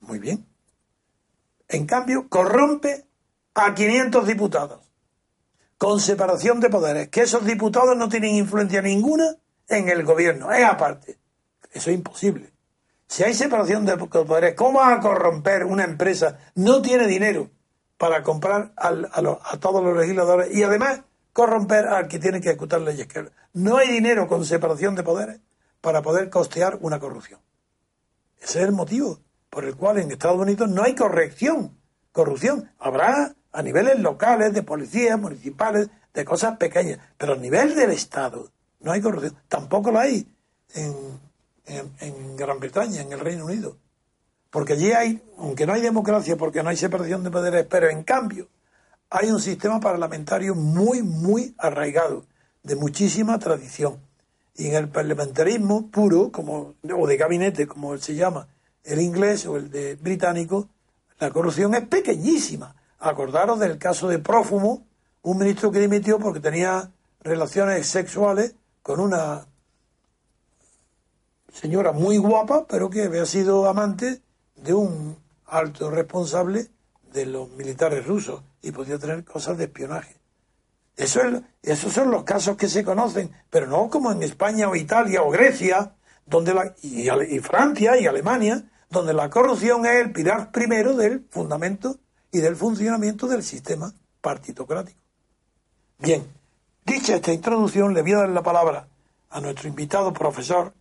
[0.00, 0.46] Muy bien.
[1.68, 3.06] En cambio, corrompe
[3.54, 4.80] a 500 diputados
[5.78, 10.64] con separación de poderes, que esos diputados no tienen influencia ninguna en el gobierno, es
[10.64, 11.18] aparte.
[11.72, 12.52] Eso es imposible.
[13.08, 16.38] Si hay separación de poderes, ¿cómo va a corromper una empresa?
[16.54, 17.50] No tiene dinero
[17.98, 23.08] para comprar a, todos los legisladores y además corromper al que tiene que ejecutar leyes.
[23.52, 25.40] No hay dinero con separación de poderes
[25.80, 27.40] para poder costear una corrupción.
[28.40, 31.78] Ese es el motivo por el cual en Estados Unidos no hay corrección,
[32.12, 32.70] corrupción.
[32.78, 38.50] Habrá a niveles locales, de policías, municipales, de cosas pequeñas, pero a nivel del Estado
[38.80, 39.36] no hay corrupción.
[39.48, 40.26] Tampoco la hay
[40.74, 41.20] en
[41.66, 43.76] en, Gran Bretaña, en el Reino Unido.
[44.50, 48.02] Porque allí hay, aunque no hay democracia, porque no hay separación de poderes, pero en
[48.02, 48.48] cambio
[49.14, 52.24] hay un sistema parlamentario muy, muy arraigado,
[52.62, 54.00] de muchísima tradición.
[54.54, 58.48] Y en el parlamentarismo puro, como, o de gabinete, como se llama
[58.84, 60.68] el inglés o el de británico,
[61.20, 62.74] la corrupción es pequeñísima.
[62.98, 64.86] Acordaros del caso de Prófumo,
[65.20, 69.46] un ministro que dimitió porque tenía relaciones sexuales con una
[71.52, 74.22] señora muy guapa, pero que había sido amante
[74.56, 76.70] de un alto responsable
[77.12, 80.16] de los militares rusos y podía tener cosas de espionaje.
[80.96, 84.76] Eso es, esos son los casos que se conocen, pero no como en España o
[84.76, 85.94] Italia o Grecia,
[86.26, 91.98] donde y, y Francia y Alemania, donde la corrupción es el pilar primero del fundamento
[92.30, 95.00] y del funcionamiento del sistema partitocrático.
[95.98, 96.26] Bien,
[96.84, 98.88] dicha esta introducción, le voy a dar la palabra
[99.30, 100.74] a nuestro invitado profesor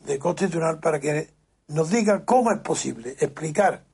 [0.00, 1.30] de Constitucional para que
[1.68, 3.85] nos diga cómo es posible explicar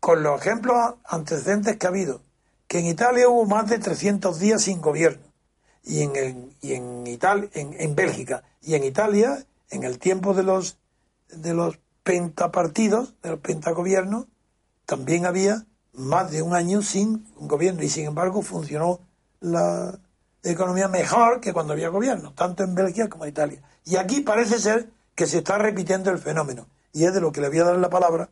[0.00, 2.22] con los ejemplos antecedentes que ha habido,
[2.66, 5.22] que en Italia hubo más de 300 días sin gobierno,
[5.82, 10.76] y en, y en, Italia, en, Bélgica, y en Italia, en el tiempo de los,
[11.28, 14.26] de los pentapartidos, de los pentagobiernos,
[14.84, 19.00] también había más de un año sin gobierno, y sin embargo funcionó
[19.40, 19.98] la
[20.42, 23.62] economía mejor que cuando había gobierno, tanto en Bélgica como en Italia.
[23.84, 27.40] Y aquí parece ser que se está repitiendo el fenómeno, y es de lo que
[27.40, 28.30] le voy a dar la palabra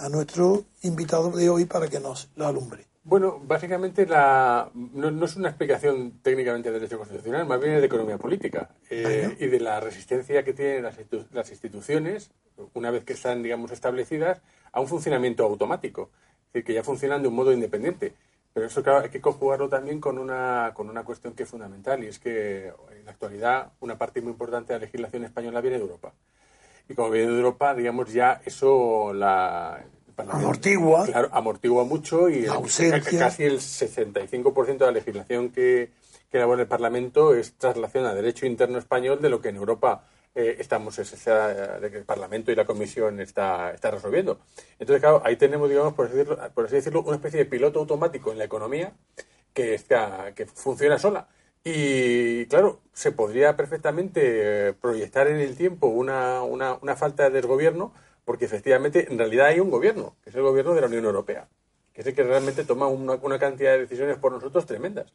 [0.00, 2.86] a nuestro invitado de hoy para que nos lo alumbre.
[3.04, 7.86] Bueno, básicamente la, no, es una explicación técnicamente de derecho constitucional, más bien es de
[7.86, 10.96] economía política eh, y de la resistencia que tienen las,
[11.32, 12.30] las, instituciones,
[12.74, 16.10] una vez que están, digamos, establecidas, a un funcionamiento automático,
[16.48, 18.14] es decir, que ya funcionan de un modo independiente.
[18.52, 22.02] Pero eso, claro, hay que conjugarlo también con una, con una cuestión que es fundamental,
[22.02, 25.78] y es que en la actualidad una parte muy importante de la legislación española viene
[25.78, 26.12] de Europa.
[26.90, 29.80] Y como viene de Europa, digamos, ya eso la,
[30.16, 31.06] amortigua.
[31.06, 35.90] Claro, amortigua mucho y casi el 65% de la legislación que,
[36.28, 40.04] que elabora el Parlamento es traslación a derecho interno español de lo que en Europa
[40.34, 44.40] eh, estamos, es, el Parlamento y la Comisión está, está resolviendo.
[44.80, 47.78] Entonces, claro, ahí tenemos, digamos, por así, decirlo, por así decirlo, una especie de piloto
[47.78, 48.92] automático en la economía
[49.54, 51.28] que, está, que funciona sola.
[51.64, 57.30] Y claro, se podría perfectamente eh, proyectar en el tiempo una, una, una falta de
[57.30, 57.92] desgobierno,
[58.24, 61.48] porque efectivamente en realidad hay un gobierno, que es el gobierno de la Unión Europea,
[61.92, 65.12] que es el que realmente toma una, una cantidad de decisiones por nosotros tremendas.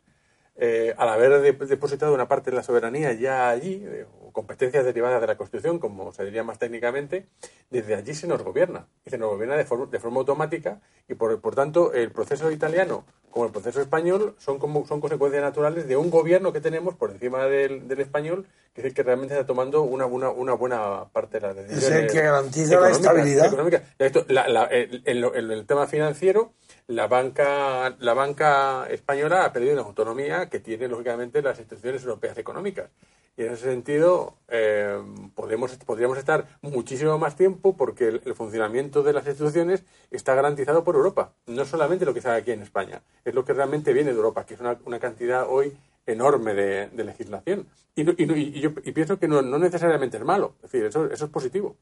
[0.58, 5.28] Eh, al haber depositado una parte de la soberanía ya allí, eh, competencias derivadas de
[5.28, 7.28] la Constitución, como se diría más técnicamente,
[7.70, 8.88] desde allí se nos gobierna.
[9.06, 13.06] Y se nos gobierna de, de forma automática y, por, por tanto, el proceso italiano
[13.36, 17.12] como el proceso español son, como, son consecuencias naturales de un gobierno que tenemos por
[17.12, 21.10] encima del, del español, que es el que realmente está tomando una, una, una buena
[21.12, 21.90] parte de las decisiones.
[21.90, 23.48] Es el que garantiza la estabilidad.
[23.48, 23.84] Económica.
[24.00, 26.54] Esto, en, el tema financiero,
[26.88, 32.38] la banca, la banca española ha perdido una autonomía que tiene, lógicamente, las instituciones europeas
[32.38, 32.90] económicas.
[33.38, 34.98] Y en ese sentido, eh,
[35.34, 40.96] podemos, podríamos estar muchísimo más tiempo porque el, funcionamiento de las instituciones está garantizado por
[40.96, 41.34] Europa.
[41.48, 44.18] No solamente lo que se hace aquí en España, es lo que realmente viene de
[44.18, 47.68] Europa, que es una, una cantidad hoy enorme de, legislación.
[47.96, 51.32] Y, y, yo pienso que no, no, necesariamente es malo, es decir, eso, eso es
[51.32, 51.76] positivo.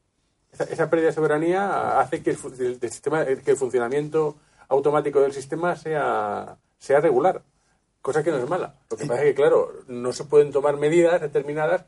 [0.52, 4.36] Esa, pérdida de soberanía hace que el, sistema, que el funcionamiento
[4.68, 7.42] automático del sistema sea, sea regular
[8.04, 8.74] cosa que no es mala.
[8.90, 11.86] Lo que pasa es que, claro, no se pueden tomar medidas determinadas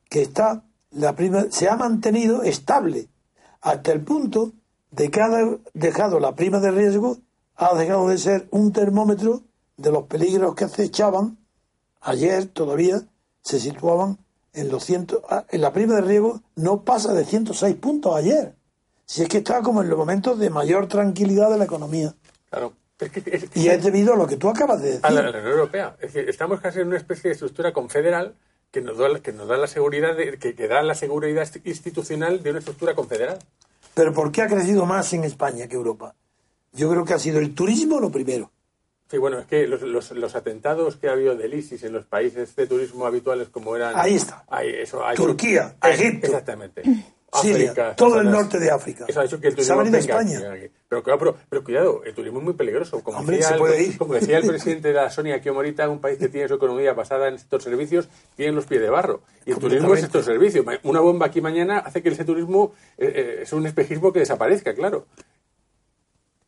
[0.09, 3.09] que está la prima se ha mantenido estable
[3.61, 4.55] hasta el punto
[4.91, 7.19] de que ha dejado la prima de riesgo
[7.57, 9.43] ha dejado de ser un termómetro
[9.77, 11.39] de los peligros que acechaban.
[12.01, 13.03] Ayer todavía
[13.43, 14.19] se situaban
[14.53, 18.55] en los ciento, ah, en la prima de riego no pasa de 106 puntos ayer.
[19.05, 22.15] Si es que está como en los momentos de mayor tranquilidad de la economía.
[22.49, 22.73] Claro.
[23.55, 25.07] y es debido a lo que tú acabas de decir.
[25.07, 25.97] A la, Unión Europea.
[26.01, 28.35] Es decir, estamos casi en una especie de estructura confederal
[28.71, 32.43] que nos da, que nos da la seguridad de, que, que da la seguridad institucional
[32.43, 33.39] de una estructura confederal.
[33.95, 36.15] Pero ¿por qué ha crecido más en España que Europa?
[36.73, 38.51] Yo creo que ha sido el turismo lo primero.
[39.11, 39.83] Sí, bueno, es que los,
[40.13, 43.95] los, atentados que ha habido del ISIS en los países de turismo habituales como eran...
[43.97, 44.45] Ahí está.
[44.63, 46.29] Eso, Turquía, Egipto.
[46.29, 46.83] Exactamente.
[47.33, 49.07] Siria, África, todo el norte de África.
[49.09, 50.53] Eso ha hecho que el Se turismo ha venido a España.
[50.53, 50.67] aquí.
[50.91, 53.01] Pero, claro, pero, pero cuidado, el turismo es muy peligroso.
[53.05, 56.29] Como, Hombre, decía, el, como decía el presidente de la Sonia Kiomorita, un país que
[56.29, 59.21] tiene su economía basada en estos servicios, tiene los pies de barro.
[59.47, 60.67] Y el turismo es estos servicios.
[60.83, 64.75] Una bomba aquí mañana hace que ese turismo eh, eh, es un espejismo que desaparezca,
[64.75, 65.07] claro.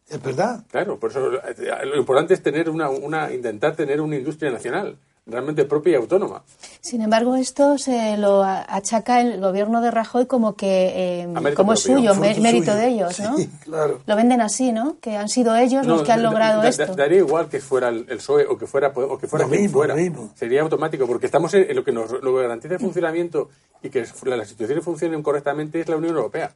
[0.08, 0.64] Es verdad.
[0.72, 4.98] Claro, por eso eh, lo importante es tener una, una, intentar tener una industria nacional,
[5.24, 6.42] realmente propia y autónoma.
[6.80, 11.72] Sin embargo, esto se lo achaca el gobierno de Rajoy como que eh, mérito como
[11.74, 12.12] es propio.
[12.12, 12.76] suyo, mé- mérito suyo.
[12.76, 13.36] de ellos, ¿no?
[13.36, 14.00] Sí, claro.
[14.04, 14.96] Lo venden así, ¿no?
[15.00, 16.86] Que han sido ellos los que han logrado da- esto.
[16.86, 19.50] da- daría igual que fuera el, el PSOE o que fuera, o que fuera Lo
[19.50, 19.94] quien mismo, fuera.
[19.94, 20.30] lo mismo.
[20.34, 23.48] Sería automático, porque estamos en, lo que nos lo garantiza el funcionamiento
[23.80, 26.52] y que las instituciones funcionen correctamente es la Unión Europea.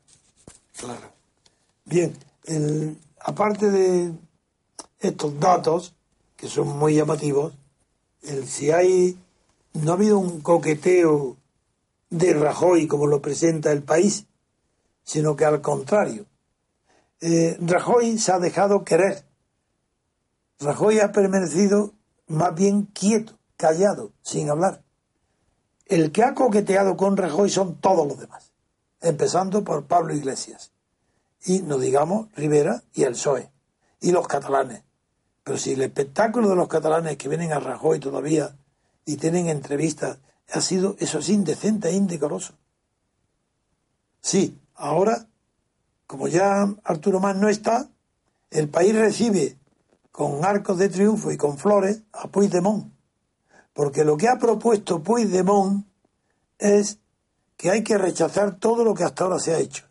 [0.77, 1.13] Claro.
[1.85, 4.13] Bien, el- aparte de
[4.99, 5.95] estos datos,
[6.37, 7.53] que son muy llamativos,
[8.27, 9.19] el, si hay,
[9.75, 11.37] no ha habido un coqueteo
[12.11, 14.27] de Rajoy como lo presenta el país,
[15.05, 16.27] sino que al contrario.
[17.21, 19.25] Eh, Rajoy se ha dejado querer.
[20.59, 21.93] Rajoy ha permanecido
[22.27, 24.83] más bien quieto, callado, sin hablar.
[25.87, 28.53] El que ha coqueteado con Rajoy son todos los demás,
[29.01, 30.73] empezando por Pablo Iglesias
[31.45, 33.51] y no digamos Rivera y el PSOE
[34.01, 34.83] y los catalanes.
[35.47, 38.57] Pero si el espectáculo de los catalanes que vienen a Rajoy todavía
[39.05, 40.19] y tienen entrevistas
[40.51, 42.55] ha sido, eso es indecente e indecoroso.
[44.21, 45.29] Sí, ahora,
[46.09, 47.89] como ya Arturo Más no está,
[48.51, 49.57] el país recibe
[50.11, 52.93] con arcos de triunfo y con flores a Puigdemont.
[53.73, 55.87] Porque lo que ha propuesto Puigdemont
[56.59, 56.99] es
[57.57, 59.85] que hay que rechazar todo lo que hasta ahora se ha hecho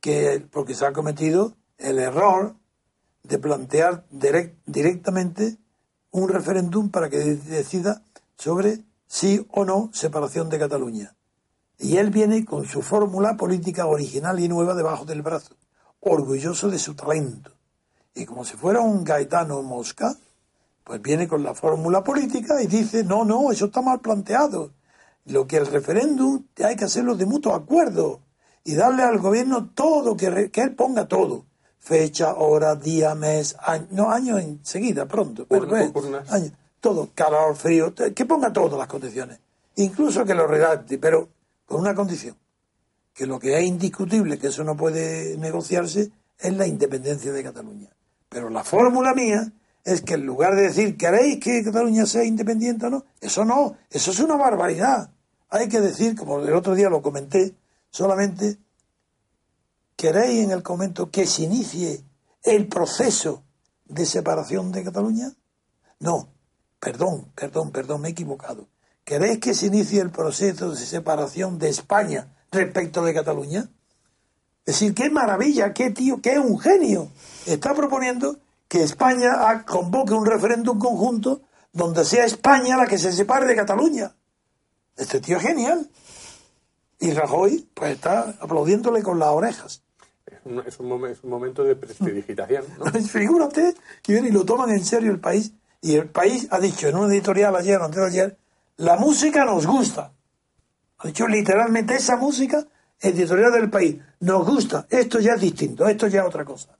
[0.00, 2.56] que porque se ha cometido el error
[3.24, 5.56] de plantear direct- directamente
[6.12, 8.02] un referéndum para que de- decida
[8.36, 11.14] sobre sí o no separación de Cataluña.
[11.78, 15.56] Y él viene con su fórmula política original y nueva debajo del brazo,
[16.00, 17.50] orgulloso de su talento.
[18.14, 20.16] Y como si fuera un gaetano mosca,
[20.84, 24.72] pues viene con la fórmula política y dice, no, no, eso está mal planteado.
[25.24, 28.20] Lo que el referéndum hay que hacerlo de mutuo acuerdo
[28.62, 31.46] y darle al gobierno todo, que, que él ponga todo.
[31.84, 35.44] Fecha, hora, día, mes, año, no, año enseguida, pronto.
[35.46, 39.38] pero, Urna- año, todo, calor, frío, que ponga todas las condiciones.
[39.76, 41.28] Incluso que lo redacte, pero
[41.66, 42.36] con una condición.
[43.12, 47.90] Que lo que es indiscutible, que eso no puede negociarse, es la independencia de Cataluña.
[48.30, 49.52] Pero la fórmula mía
[49.84, 53.04] es que en lugar de decir, ¿queréis que Cataluña sea independiente o no?
[53.20, 55.10] Eso no, eso es una barbaridad.
[55.50, 57.54] Hay que decir, como el otro día lo comenté,
[57.90, 58.56] solamente,
[60.04, 62.04] ¿queréis en el comento que se inicie
[62.42, 63.42] el proceso
[63.86, 65.32] de separación de Cataluña?
[65.98, 66.28] No,
[66.78, 68.68] perdón, perdón, perdón, me he equivocado.
[69.02, 73.70] ¿Queréis que se inicie el proceso de separación de España respecto de Cataluña?
[74.66, 77.10] Es decir, qué maravilla, qué tío, qué un genio.
[77.46, 78.36] Está proponiendo
[78.68, 84.14] que España convoque un referéndum conjunto donde sea España la que se separe de Cataluña.
[84.98, 85.90] Este tío es genial.
[87.00, 89.83] Y Rajoy, pues está aplaudiéndole con las orejas.
[90.44, 92.64] Es un, es un momento de prestidigitación.
[92.78, 92.84] ¿no?
[94.02, 95.52] Que viene y lo toman en serio el país.
[95.80, 98.36] Y el país ha dicho en un editorial ayer antes ayer,
[98.76, 100.12] la música nos gusta.
[100.98, 102.66] Ha dicho literalmente esa música,
[103.00, 104.86] editorial del país, nos gusta.
[104.88, 106.76] Esto ya es distinto, esto ya es otra cosa.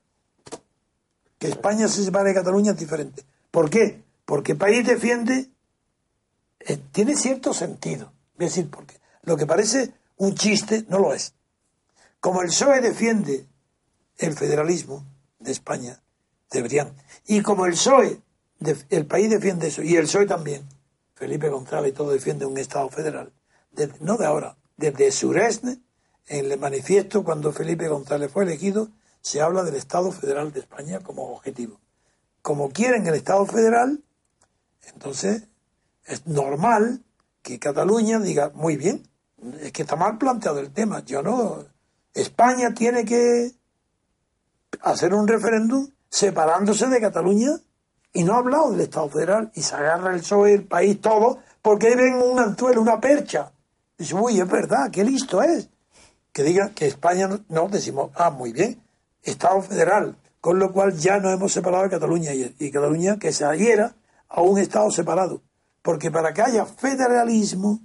[1.39, 3.25] Que España se separe de Cataluña es diferente.
[3.51, 4.03] ¿Por qué?
[4.25, 5.51] Porque país defiende,
[6.61, 8.13] eh, tiene cierto sentido.
[8.37, 8.85] Decir por.
[9.23, 11.35] Lo que parece un chiste no lo es.
[12.21, 13.47] Como el PSOE defiende
[14.19, 15.05] el federalismo
[15.39, 16.03] de España,
[16.51, 16.95] deberían.
[17.27, 18.21] Y como el PSOE,
[18.91, 20.67] el país defiende eso, y el PSOE también,
[21.15, 23.33] Felipe González y todo defiende un Estado federal,
[24.01, 25.81] no de ahora, desde Suresne,
[26.27, 28.89] en el manifiesto cuando Felipe González fue elegido,
[29.21, 31.81] se habla del Estado federal de España como objetivo.
[32.43, 34.03] Como quieren el Estado federal,
[34.95, 35.45] entonces
[36.05, 37.03] es normal
[37.43, 39.09] que Cataluña diga, muy bien,
[39.61, 41.65] es que está mal planteado el tema, yo no,
[42.15, 43.53] España tiene que
[44.83, 47.51] hacer un referéndum separándose de Cataluña
[48.13, 51.39] y no ha hablado del Estado federal y se agarra el PSOE, el país, todo,
[51.61, 53.53] porque ahí ven un anzuelo, una percha.
[53.99, 55.69] Dice, uy, es verdad, qué listo es.
[56.33, 58.83] Que diga que España no, no, decimos, ah, muy bien,
[59.23, 63.33] Estado federal, con lo cual ya nos hemos separado de Cataluña y, y Cataluña que
[63.33, 63.95] se adhiera
[64.29, 65.43] a un Estado separado.
[65.83, 67.81] Porque para que haya federalismo,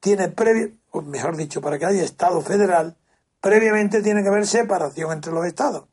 [0.00, 2.96] tiene previo, o mejor dicho, para que haya Estado federal,
[3.40, 5.84] previamente tiene que haber separación entre los Estados.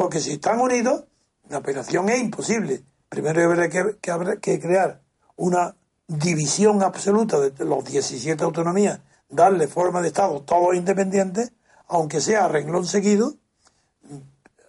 [0.00, 1.04] Porque si están unidos,
[1.50, 2.82] la operación es imposible.
[3.10, 5.02] Primero habrá que, que que crear
[5.36, 5.76] una
[6.06, 11.52] división absoluta de los 17 autonomías darle forma de Estado todos independientes,
[11.86, 13.34] aunque sea renglón seguido,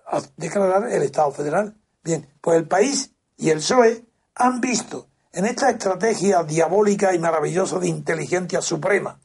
[0.05, 1.77] a declarar el Estado federal.
[2.03, 4.03] Bien, pues el país y el PSOE
[4.35, 9.17] han visto en esta estrategia diabólica y maravillosa de inteligencia suprema,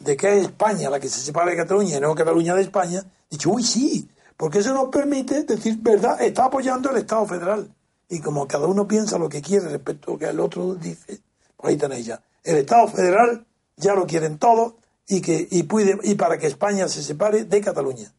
[0.00, 3.02] de que es España la que se separa de Cataluña y no Cataluña de España,
[3.30, 4.06] dicho, uy, sí,
[4.36, 7.74] porque eso nos permite decir verdad, está apoyando el Estado federal.
[8.08, 11.20] Y como cada uno piensa lo que quiere respecto a lo que el otro dice,
[11.56, 12.22] pues ahí tenéis ya.
[12.44, 14.74] El Estado federal ya lo quieren todos
[15.08, 15.66] y, que, y,
[16.02, 18.12] y para que España se separe de Cataluña.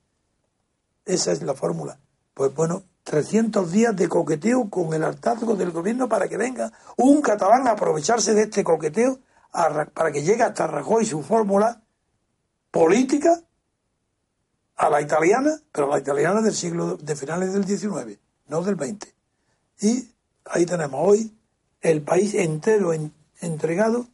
[1.05, 1.99] Esa es la fórmula.
[2.33, 7.21] Pues bueno, 300 días de coqueteo con el hartazgo del gobierno para que venga un
[7.21, 9.19] catalán a aprovecharse de este coqueteo
[9.93, 11.81] para que llegue hasta Rajoy su fórmula
[12.69, 13.41] política
[14.77, 18.77] a la italiana, pero a la italiana del siglo de finales del XIX, no del
[18.77, 19.13] XX.
[19.81, 20.09] Y
[20.45, 21.35] ahí tenemos hoy
[21.81, 22.93] el país entero
[23.41, 24.07] entregado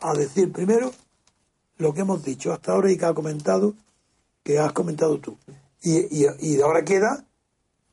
[0.00, 0.92] a decir primero
[1.78, 3.74] lo que hemos dicho hasta ahora y que ha comentado,
[4.42, 5.36] que has comentado tú.
[5.82, 7.24] Y, y, ahora queda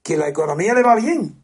[0.03, 1.41] que la economía le va bien.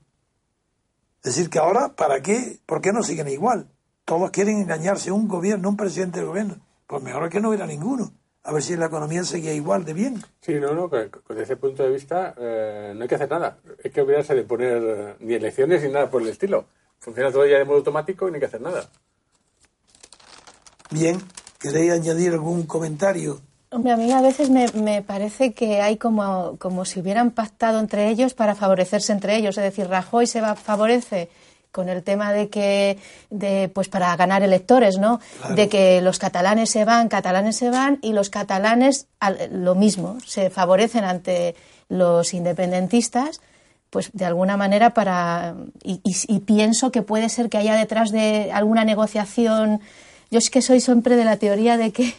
[1.23, 2.59] Es decir, que ahora, ¿para qué?
[2.67, 3.67] ¿Por qué no siguen igual?
[4.03, 6.57] Todos quieren engañarse, un gobierno, un presidente del gobierno.
[6.85, 8.11] Pues mejor que no hubiera ninguno.
[8.47, 10.23] A ver si la economía seguía igual de bien.
[10.41, 13.57] Sí, no, no, desde ese punto de vista eh, no hay que hacer nada.
[13.83, 16.65] Hay que olvidarse de poner ni elecciones ni nada por el estilo.
[16.99, 18.87] Funciona todo ya de modo automático y no hay que hacer nada.
[20.91, 21.17] Bien,
[21.59, 23.41] ¿queréis añadir algún comentario
[23.71, 27.79] Hombre, a mí a veces me, me, parece que hay como, como si hubieran pactado
[27.79, 29.57] entre ellos para favorecerse entre ellos.
[29.57, 31.29] Es decir, Rajoy se va, favorece
[31.75, 32.97] con el tema de que,
[33.29, 35.19] de, pues para ganar electores, ¿no?
[35.55, 39.07] De que los catalanes se van, catalanes se van y los catalanes
[39.51, 41.53] lo mismo, se favorecen ante
[41.89, 43.41] los independentistas,
[43.89, 45.55] pues de alguna manera para.
[45.83, 49.81] Y, y, y pienso que puede ser que haya detrás de alguna negociación
[50.31, 52.13] yo es que soy siempre de la teoría de que,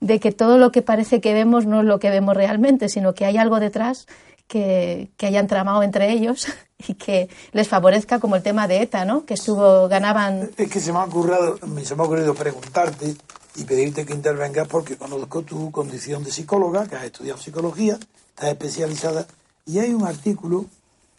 [0.00, 3.12] de que todo lo que parece que vemos no es lo que vemos realmente, sino
[3.12, 4.06] que hay algo detrás
[4.46, 6.46] que, que hayan tramado entre ellos
[6.88, 9.24] y que les favorezca como el tema de ETA, ¿no?
[9.24, 10.50] Que estuvo, ganaban...
[10.56, 13.14] Es que se me ha ocurrido, se me ha ocurrido preguntarte
[13.56, 17.98] y pedirte que intervengas porque conozco tu condición de psicóloga, que has estudiado psicología,
[18.30, 19.26] estás especializada,
[19.66, 20.66] y hay un artículo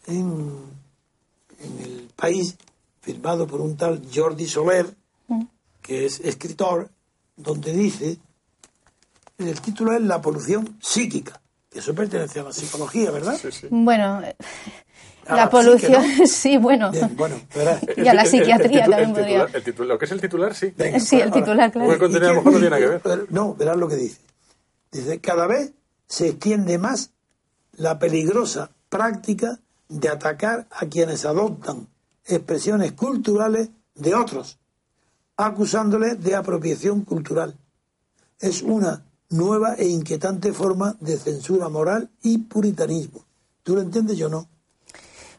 [0.08, 0.52] en,
[1.60, 2.56] en el país
[3.02, 4.96] firmado por un tal Jordi Soler,
[5.82, 6.90] que es escritor,
[7.36, 8.18] donde dice,
[9.38, 11.42] el título es La polución psíquica.
[11.72, 13.38] Eso pertenece a la psicología, ¿verdad?
[13.42, 13.68] Sí, sí.
[13.70, 14.22] Bueno,
[15.36, 16.92] la, polución, sí, bueno.
[17.16, 17.36] bueno
[17.98, 19.48] y a la psiquiatría también podría.
[19.86, 20.74] lo que es el titular, sí.
[21.00, 21.92] sí, el titular, claro.
[21.92, 23.28] El contenido a lo mejor no tiene que ver.
[23.30, 24.20] No, verás lo que dice.
[24.92, 25.72] Dice, cada vez
[26.08, 27.12] se extiende más
[27.78, 31.88] la peligrosa práctica de atacar a quienes adoptan
[32.26, 34.58] expresiones culturales de otros
[35.38, 37.58] acusándole de apropiación cultural.
[38.40, 43.26] Es una nueva e inquietante forma de censura moral y puritanismo.
[43.64, 44.18] ¿Tú lo entiendes?
[44.18, 44.48] Yo no.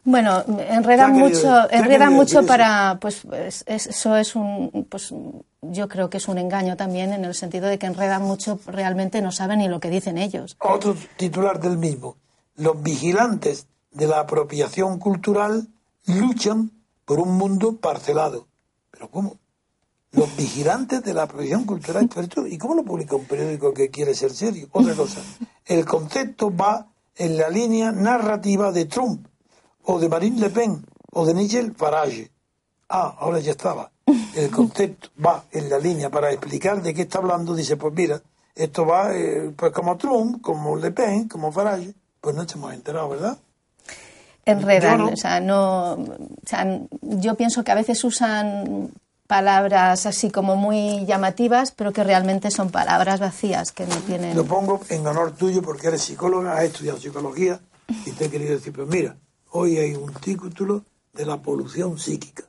[0.05, 3.23] Bueno, enredan mucho, enredan mucho para, pues,
[3.65, 5.13] eso es un, pues,
[5.61, 9.21] yo creo que es un engaño también en el sentido de que enredan mucho, realmente
[9.21, 10.57] no saben ni lo que dicen ellos.
[10.59, 12.17] Otro titular del mismo.
[12.55, 15.67] Los vigilantes de la apropiación cultural
[16.05, 16.71] luchan
[17.05, 18.47] por un mundo parcelado.
[18.91, 19.37] ¿Pero cómo?
[20.13, 22.07] los vigilantes de la prohibición cultural.
[22.47, 24.67] ¿Y cómo lo publica un periódico que quiere ser serio?
[24.71, 25.21] Otra cosa,
[25.65, 29.27] el concepto va en la línea narrativa de Trump,
[29.85, 32.31] o de Marine Le Pen, o de Nigel Farage.
[32.89, 33.91] Ah, ahora ya estaba.
[34.35, 37.55] El concepto va en la línea para explicar de qué está hablando.
[37.55, 38.21] Dice, pues mira,
[38.55, 41.93] esto va eh, pues como Trump, como Le Pen, como Farage.
[42.21, 43.37] Pues no hemos enterado, ¿verdad?
[44.45, 48.91] Enredan, o sea, no, o sea, yo pienso que a veces usan
[49.27, 54.35] palabras así como muy llamativas, pero que realmente son palabras vacías, que no tienen...
[54.35, 57.59] Lo pongo en honor tuyo porque eres psicóloga, has estudiado psicología
[58.05, 59.15] y te he querido decir, pues mira,
[59.53, 60.83] hoy hay un título
[61.13, 62.43] de la polución psíquica.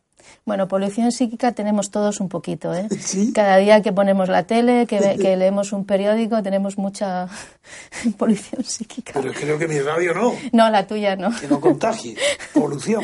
[0.47, 2.89] Bueno, polución psíquica tenemos todos un poquito, ¿eh?
[3.35, 7.29] Cada día que ponemos la tele, que, que leemos un periódico, tenemos mucha
[8.19, 9.13] polución psíquica.
[9.15, 10.33] Pero creo que mi radio no.
[10.53, 11.31] No, la tuya no.
[11.39, 12.17] Que no contagie.
[12.53, 13.03] Polución.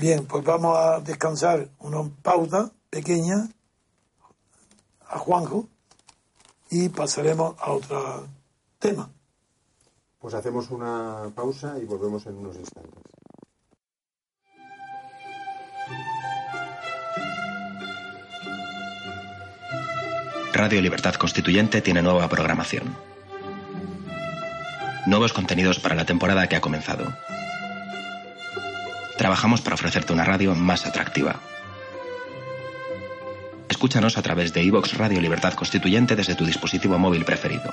[0.00, 3.48] Bien, pues vamos a descansar una pauta pequeña
[5.08, 5.66] a Juanjo
[6.70, 8.26] y pasaremos a otro
[8.78, 9.10] tema.
[10.20, 13.02] Pues hacemos una pausa y volvemos en unos instantes.
[20.52, 22.94] Radio Libertad Constituyente tiene nueva programación.
[25.06, 27.06] Nuevos contenidos para la temporada que ha comenzado
[29.20, 31.36] trabajamos para ofrecerte una radio más atractiva.
[33.68, 37.70] Escúchanos a través de iVox Radio Libertad Constituyente desde tu dispositivo móvil preferido.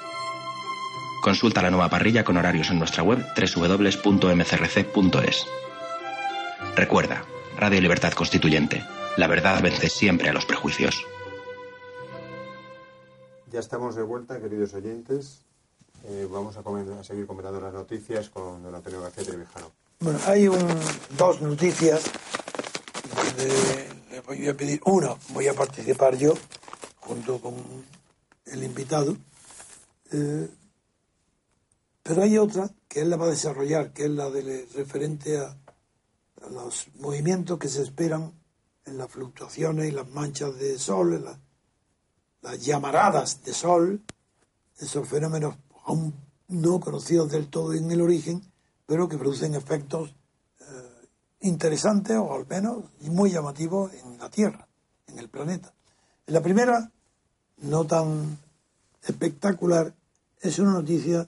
[1.21, 5.45] Consulta la nueva parrilla con horarios en nuestra web www.mcrc.es.
[6.75, 7.25] Recuerda,
[7.57, 8.85] Radio Libertad Constituyente.
[9.17, 11.03] La verdad vence siempre a los prejuicios.
[13.51, 15.41] Ya estamos de vuelta, queridos oyentes.
[16.05, 19.71] Eh, vamos a, a, seguir comentando las noticias con don Antonio García Trevijano.
[19.99, 20.59] Bueno, hay un,
[21.17, 22.03] dos noticias
[23.15, 24.79] donde le voy a pedir.
[24.85, 26.35] Una, voy a participar yo,
[26.97, 27.55] junto con
[28.45, 29.17] el invitado.
[30.11, 30.47] Eh,
[32.07, 35.57] pero hay otra que él la va a desarrollar, que es la de referente a,
[36.51, 38.31] los movimientos que se esperan
[38.85, 41.25] en las fluctuaciones y las manchas de sol,
[42.41, 44.01] las llamaradas de sol,
[44.77, 46.13] esos fenómenos aún
[46.47, 48.41] no conocidos del todo en el origen,
[48.85, 50.15] pero que producen efectos
[50.61, 51.07] eh,
[51.41, 54.65] interesantes o al menos muy llamativos en la Tierra,
[55.07, 55.73] en el planeta.
[56.27, 56.89] La primera,
[57.57, 58.37] no tan
[59.03, 59.93] espectacular,
[60.39, 61.27] es una noticia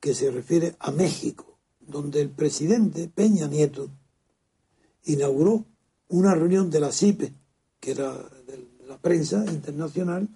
[0.00, 3.88] que se refiere a México, donde el presidente Peña Nieto
[5.04, 5.64] inauguró
[6.08, 7.32] una reunión de la CIPE,
[7.80, 8.14] que era
[8.86, 10.28] la prensa internacional,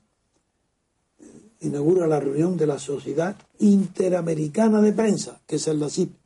[1.60, 6.16] inaugura la reunión de la Sociedad Interamericana de Prensa, que es la CIPE,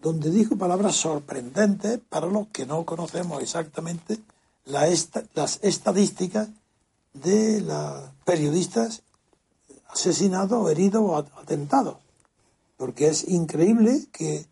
[0.00, 4.18] donde dijo palabras sorprendentes para los que no conocemos exactamente
[4.66, 6.48] las estadísticas
[7.14, 9.02] de los periodistas
[9.88, 12.03] asesinados, heridos o atentados.
[12.76, 14.46] Porque es increíble que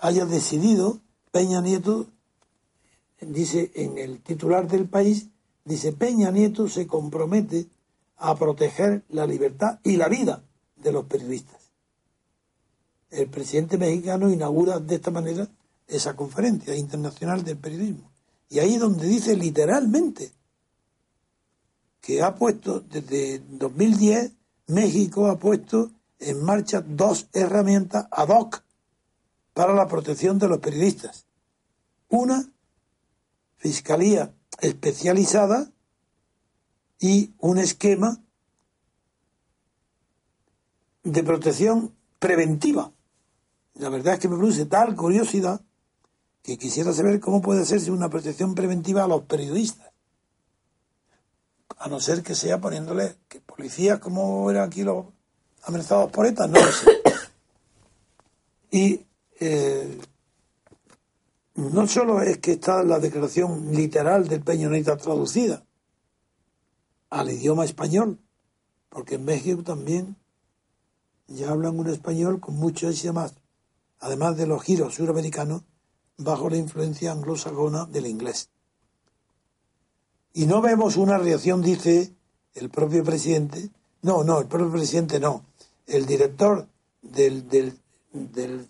[0.00, 1.00] haya decidido
[1.30, 2.06] Peña Nieto
[3.20, 5.28] dice en el titular del país,
[5.64, 7.66] dice Peña Nieto se compromete
[8.16, 10.44] a proteger la libertad y la vida
[10.76, 11.70] de los periodistas.
[13.10, 15.48] El presidente mexicano inaugura de esta manera
[15.86, 18.10] esa conferencia internacional del periodismo.
[18.48, 20.32] Y ahí donde dice literalmente
[22.00, 24.32] que ha puesto desde 2010,
[24.68, 25.90] México ha puesto
[26.24, 28.62] en marcha dos herramientas ad hoc
[29.52, 31.26] para la protección de los periodistas.
[32.08, 32.50] Una
[33.56, 35.70] fiscalía especializada
[36.98, 38.22] y un esquema
[41.02, 42.92] de protección preventiva.
[43.74, 45.60] La verdad es que me produce tal curiosidad
[46.42, 49.90] que quisiera saber cómo puede hacerse una protección preventiva a los periodistas.
[51.76, 55.06] A no ser que sea poniéndole que policías como eran aquí los
[55.66, 56.90] amenazados por ETA, no sé.
[58.70, 59.06] Y
[59.38, 60.00] eh,
[61.54, 65.64] no solo es que está la declaración literal del Peñoneta traducida
[67.10, 68.18] al idioma español,
[68.88, 70.16] porque en México también
[71.28, 73.34] ya hablan un español con mucho más,
[74.00, 75.62] además de los giros suramericanos,
[76.16, 78.50] bajo la influencia anglosajona del inglés.
[80.32, 82.12] Y no vemos una reacción, dice
[82.54, 83.70] el propio presidente,
[84.02, 85.44] no, no, el propio presidente no,
[85.86, 86.66] el director
[87.02, 87.78] del, del,
[88.12, 88.68] del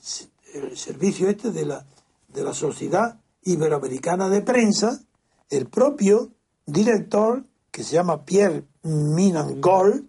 [0.74, 1.86] servicio este de la
[2.34, 5.00] de la Sociedad Iberoamericana de Prensa,
[5.48, 6.32] el propio
[6.66, 10.06] director, que se llama Pierre Minangold,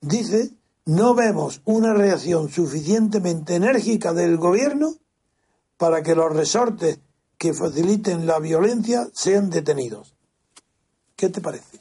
[0.00, 0.50] dice,
[0.84, 4.94] no vemos una reacción suficientemente enérgica del gobierno
[5.76, 7.00] para que los resortes
[7.38, 10.14] que faciliten la violencia sean detenidos.
[11.16, 11.78] ¿Qué te parece?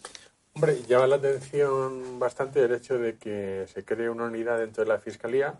[0.57, 4.89] Hombre, llama la atención bastante el hecho de que se cree una unidad dentro de
[4.89, 5.53] la Fiscalía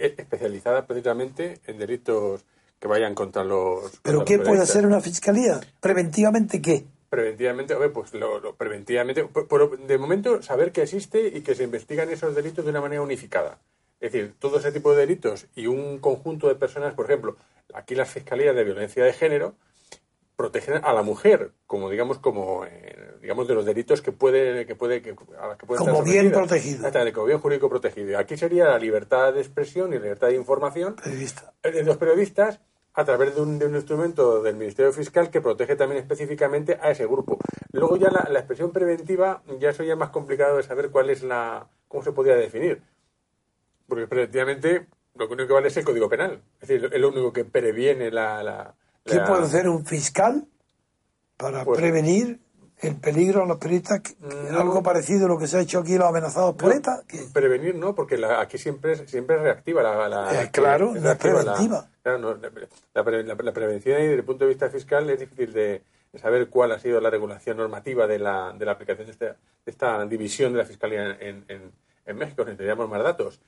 [0.00, 2.44] especializada precisamente en delitos
[2.80, 4.00] que vayan contra los.
[4.02, 5.60] ¿Pero qué puede hacer una fiscalía?
[5.78, 6.84] ¿Preventivamente qué?
[7.08, 9.24] Preventivamente, pues lo, preventivamente,
[9.86, 13.60] de momento saber que existe y que se investigan esos delitos de una manera unificada.
[14.00, 17.36] Es decir, todo ese tipo de delitos y un conjunto de personas, por ejemplo,
[17.72, 19.54] aquí las fiscalías de violencia de género
[20.36, 24.74] protegen a la mujer, como digamos, como eh, digamos de los delitos que puede que
[24.74, 28.18] puede que, como bien protegido, como bien jurídico protegido.
[28.18, 31.52] Aquí sería la libertad de expresión y libertad de información Periodista.
[31.62, 32.60] de los periodistas
[32.94, 36.90] a través de un, de un, instrumento del Ministerio Fiscal que protege también específicamente a
[36.90, 37.38] ese grupo.
[37.72, 41.10] Luego ya la, la, expresión preventiva, ya eso ya es más complicado de saber cuál
[41.10, 42.82] es la, cómo se podría definir.
[43.88, 46.40] Porque preventivamente lo único que vale es el Código Penal.
[46.60, 48.42] Es decir, es lo único que previene la...
[48.42, 48.74] la
[49.04, 50.46] ¿Qué puede hacer un fiscal
[51.36, 52.40] para pues, prevenir
[52.78, 55.96] el peligro a los periodistas, no, algo parecido a lo que se ha hecho aquí
[55.96, 57.02] los amenazados por ETA.
[57.32, 60.08] Prevenir no, porque la, aquí siempre es, siempre es reactiva la...
[60.08, 61.88] la eh, claro, es, preventiva.
[62.04, 62.38] La, claro,
[62.92, 65.82] la, prevención desde el punto de vista fiscal es difícil de,
[66.20, 69.36] saber cuál ha sido la regulación normativa de la, de la aplicación de esta, de
[69.70, 71.72] esta división de la fiscalía en, en,
[72.06, 73.40] en México, necesitaríamos más datos.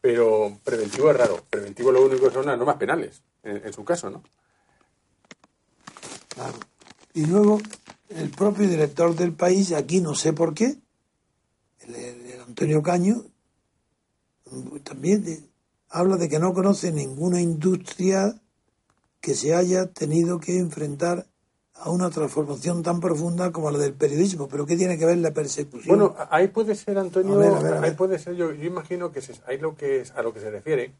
[0.00, 1.40] Pero preventivo es raro.
[1.48, 4.22] Preventivo lo único son las normas penales, en, en su caso, ¿no?
[6.34, 6.58] Claro.
[7.14, 7.60] Y luego
[8.08, 10.76] el propio director del país, aquí no sé por qué,
[11.80, 13.24] el, el Antonio Caño,
[14.84, 15.42] también de-
[15.88, 18.34] habla de que no conoce ninguna industria
[19.20, 21.26] que se haya tenido que enfrentar
[21.74, 24.48] a una transformación tan profunda como la del periodismo.
[24.48, 25.98] Pero ¿qué tiene que ver la persecución?
[25.98, 28.64] Bueno, ahí puede ser, Antonio, A ver, a ver, a ahí puede ser, yo, yo
[28.64, 30.92] imagino que se- ahí lo que es, a lo que se refiere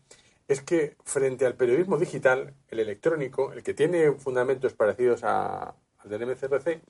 [0.48, 6.08] es que frente al periodismo digital, el electrónico, el que tiene fundamentos parecidos a- al
[6.10, 6.80] del MCRC,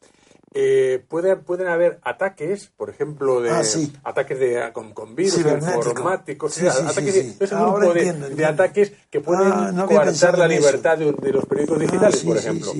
[0.54, 3.92] eh, puede- pueden haber ataques, por ejemplo, de Ah, sí.
[4.04, 7.94] ataques de, con, con virus informáticos, Sí, sí, sí, ataques de- es un Ahora grupo
[7.94, 8.52] de, entiendo, de entiendo.
[8.54, 12.36] ataques que pueden Ah, no coartar la libertad de, de los periódicos Ah, digitales, por
[12.36, 12.72] ejemplo.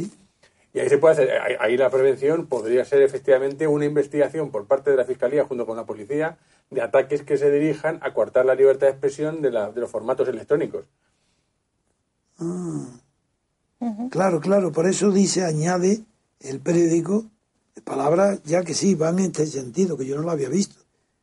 [0.75, 4.67] Y ahí se puede hacer, ahí, ahí la prevención podría ser efectivamente una investigación por
[4.67, 6.39] parte de la Fiscalía junto con la policía
[6.71, 9.91] de ataques que se dirijan a coartar la libertad de expresión de, la- de los
[9.91, 10.87] formatos electrónicos.
[14.11, 16.05] Claro, claro, por eso dice, añade
[16.41, 17.27] el periódico,
[17.85, 20.77] palabras ya que sí, van en este sentido, que yo no lo había visto.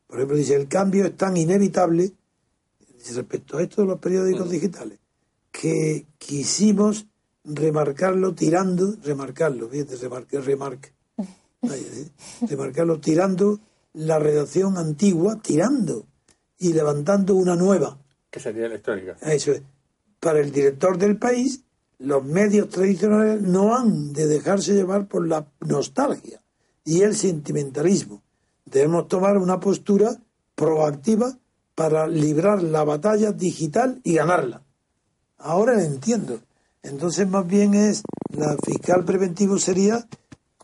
[0.07, 2.11] Por ejemplo, dice, el cambio es tan inevitable
[3.15, 4.99] respecto a esto de los periódicos digitales,
[5.51, 7.05] que quisimos
[7.43, 10.91] remarcarlo tirando, remarcarlo, fíjate, remarque, remarque,
[11.63, 12.11] ¿sí?
[12.47, 13.59] remarcarlo tirando
[13.93, 16.05] la redacción antigua, tirando
[16.57, 17.97] y levantando una nueva.
[18.29, 19.17] que sería electrónica.
[19.21, 19.61] Eso es.
[20.19, 21.63] Para el director del país,
[21.97, 26.41] los medios tradicionales no han de dejarse llevar por la nostalgia
[26.83, 28.21] y el sentimentalismo.
[28.65, 30.15] Debemos tomar una postura
[30.55, 31.37] proactiva
[31.75, 34.61] para librar la batalla digital y ganarla.
[35.37, 36.41] Ahora lo entiendo.
[36.83, 38.03] Entonces, más bien es,
[38.35, 40.05] la fiscal preventivo sería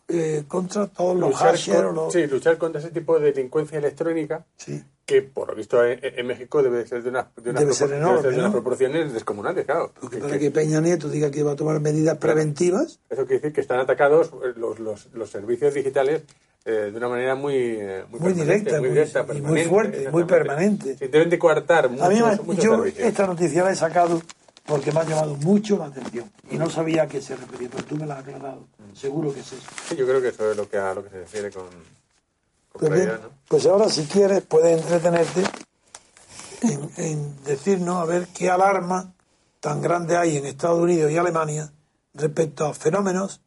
[0.08, 2.14] eh, contra todos los con- los...
[2.14, 4.82] sí, luchar contra ese tipo de delincuencia electrónica Sí.
[5.06, 7.90] que, por lo visto, en, en México debe ser de, unas de unas debe ser
[7.90, 8.52] de unas ¿no?
[8.52, 9.92] proporciones descomunales, claro.
[10.00, 13.36] Porque Que- para que- Peña Nieto diga que va a tomar medidas preventivas, Eso quiere
[13.42, 16.22] decir que están atacados eh, los, los, los servicios digitales
[16.66, 20.96] eh, de una manera muy, eh, Muy directa, muy- directa, y muy fuerte, muy permanente.
[20.98, 23.08] Sí, deben de coartar muchos, A mí me- muchos yo servicios.
[23.08, 24.22] esta noticia la he sacado
[24.66, 27.84] porque me ha llamado mucho la atención y no sabía a qué se refería, pero
[27.86, 28.68] tú me la has aclarado.
[28.94, 29.68] Seguro que es eso.
[29.90, 32.80] Sí, yo creo que eso es lo que, a lo que se refiere con, con
[32.80, 33.30] Pues, bien, claridad, ¿no?
[33.48, 35.44] pues ahora si quieres puedes entretenerte
[36.62, 39.14] en, en decirnos a ver qué alarma
[39.60, 41.72] tan grande hay en Estados Unidos y Alemania
[42.14, 43.42] respecto a fenómenos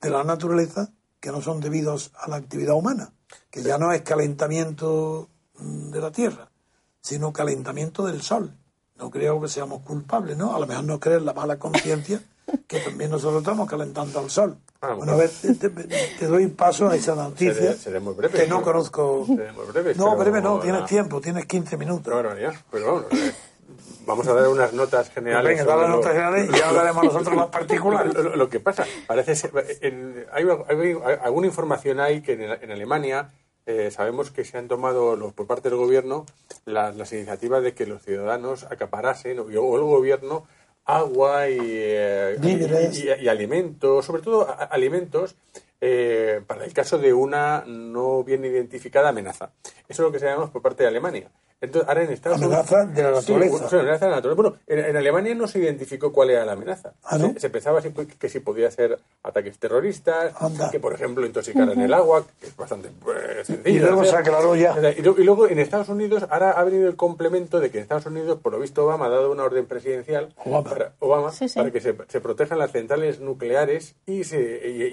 [0.00, 3.12] de la naturaleza que no son debidos a la actividad humana,
[3.50, 5.28] que ya no es calentamiento
[5.58, 6.50] mm, de la Tierra,
[7.00, 8.56] sino calentamiento del Sol.
[9.00, 10.54] No creo que seamos culpables, ¿no?
[10.54, 12.20] A lo mejor no creer la mala conciencia
[12.66, 14.56] que también nosotros estamos calentando al Sol.
[14.82, 15.70] Ah, bueno, a ver, te, te-
[16.18, 18.62] te doy paso a esa noticia Seré- seré muy breve, que no ¿no?
[18.62, 19.24] conozco.
[19.26, 19.36] Muy
[19.72, 22.12] breve, No, breve no, tienes tiempo, tienes 15 Qué minutos.
[22.12, 22.54] barbaridad.
[22.70, 23.06] Pero vamos,
[24.06, 25.58] vamos a dar unas notas generales.
[25.58, 28.14] Venga, da las notas generales y ya hablaremos nosotros las particulares.
[28.14, 32.32] Lo, lo- lo que pasa, parece ser, en- hay, hay- hay- alguna información hay que
[32.32, 33.30] en, en Alemania
[33.66, 36.26] eh, sabemos que se han tomado los, por parte del gobierno
[36.64, 40.46] las, las iniciativas de que los ciudadanos acaparasen o, o el gobierno
[40.84, 42.46] agua y, eh, y,
[42.98, 45.36] y- y alimentos, sobre todo a- alimentos
[45.80, 49.50] eh, para el caso de una no bien identificada amenaza.
[49.88, 51.30] Eso es lo que sabemos por parte de Alemania.
[51.62, 53.50] Entonces, ahora en Estados Amenaza Unidos- de la Sí, naturaleza.
[53.52, 54.42] bueno, amenaza de la naturaleza.
[54.42, 56.94] Bueno, en, en Alemania no se identificó cuál era la amenaza.
[57.04, 57.34] ¿Ah, no?
[57.34, 60.70] se, se pensaba si- que si podía ser ataques terroristas, Anda.
[60.70, 63.76] que por ejemplo intoxicaran el agua, que es bastante eh, sencillo.
[63.76, 64.26] Y luego de se hacer.
[64.28, 64.74] aclaró ya.
[64.96, 67.82] Y, lo- y luego en Estados Unidos, ahora ha venido el complemento de que en
[67.82, 70.70] Estados Unidos, por lo visto, Obama ha dado una orden presidencial Obama.
[70.70, 71.58] para, Obama, Sí, sí.
[71.58, 74.40] para que se, se protejan las centrales nucleares y, se,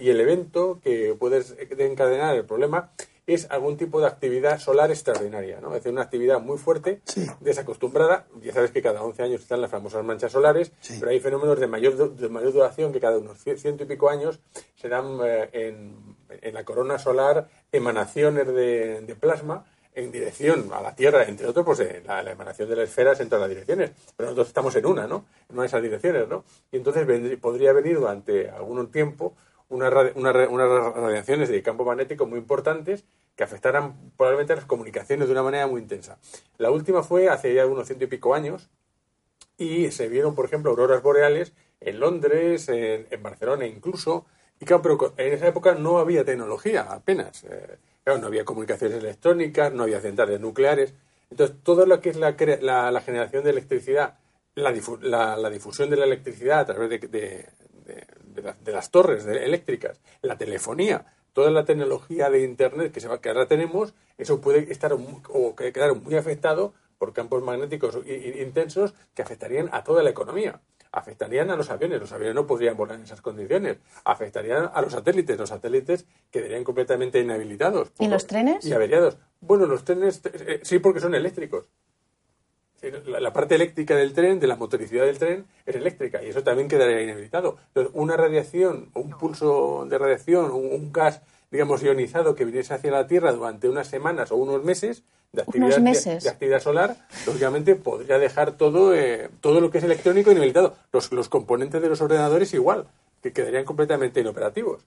[0.01, 1.41] y, y el evento que puede
[1.79, 2.91] encadenar el problema
[3.27, 5.67] es algún tipo de actividad solar extraordinaria, ¿no?
[5.69, 7.27] Es decir, una actividad muy fuerte, Sí.
[7.41, 8.25] desacostumbrada.
[8.41, 10.95] Ya sabes que cada 11 años están las famosas manchas solares, Sí.
[10.99, 14.09] pero hay fenómenos de mayor, de mayor duración que cada unos cien- ciento y pico
[14.09, 14.39] años
[14.75, 20.81] se dan eh, en, en la corona solar emanaciones de, de plasma en dirección a
[20.81, 23.49] la Tierra, entre otros, pues eh, la, la emanación de las esferas en todas las
[23.49, 23.91] direcciones.
[24.15, 25.25] Pero nosotros estamos en una, ¿no?
[25.49, 26.45] En una de esas direcciones, ¿no?
[26.71, 27.05] Y entonces
[27.41, 29.35] podría venir durante algún tiempo
[29.69, 33.05] unas una unas radiaciones de campo magnético muy importantes
[33.35, 36.17] que afectaran probablemente las comunicaciones de una manera muy intensa.
[36.57, 38.69] La última fue hace ya unos ciento y pico años,
[39.57, 44.25] y se vieron, por ejemplo, auroras boreales en Londres, en, en Barcelona incluso.
[44.59, 47.43] Y claro, pero en esa época no había tecnología apenas.
[47.43, 50.93] Eh, no había comunicaciones electrónicas, no había centrales nucleares.
[51.29, 54.17] Entonces, todo lo que es la, la, la generación de electricidad,
[54.55, 57.45] la, la- difusión de la electricidad a través de-
[58.37, 62.99] de- las- de las torres de- eléctricas, la telefonía, toda la tecnología de Internet que,
[63.01, 67.43] se va, que ahora tenemos, eso puede estar o que- quedar muy afectado por campos
[67.43, 70.61] magnéticos intensos que afectarían a toda la economía.
[70.89, 71.99] afectarían a los aviones.
[71.99, 73.77] Los aviones no podrían volar en esas condiciones.
[74.05, 75.37] Afectarían a los satélites.
[75.37, 77.91] Los satélites quedarían completamente inhabilitados.
[77.99, 78.65] ¿Y los trenes?
[78.65, 79.17] Y averiados.
[79.41, 81.67] Bueno, los trenes eh, sí porque son eléctricos.
[83.07, 86.43] La, la, parte eléctrica del tren, de la motoricidad del tren, es eléctrica y eso
[86.43, 87.57] también quedaría inhabilitado.
[87.69, 91.21] Entonces, una radiación, un pulso de radiación, un, un gas
[91.51, 95.77] digamos, ionizado que viniese hacia la Tierra durante unas semanas o unos meses de actividad,
[95.79, 100.75] de, actividad solar, lógicamente podría dejar todo, eh, todo lo que es electrónico inhabilitado.
[100.91, 102.87] Los, los componentes de los ordenadores igual,
[103.21, 104.85] que quedarían completamente inoperativos.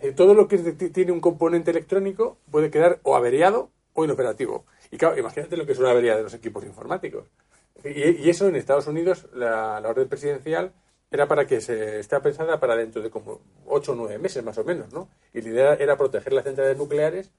[0.00, 4.64] Eh, todo lo que tiene un componente electrónico puede quedar o averiado o inoperativo.
[4.94, 7.24] Y claro, imagínate lo que es una avería de los equipos informáticos.
[7.82, 10.72] Y, y eso en Estados Unidos, la, la orden presidencial
[11.10, 14.56] era para que se está pensada para dentro de como ocho o nueve meses más
[14.56, 15.08] o menos, ¿no?
[15.32, 17.32] Y la idea era proteger las centrales nucleares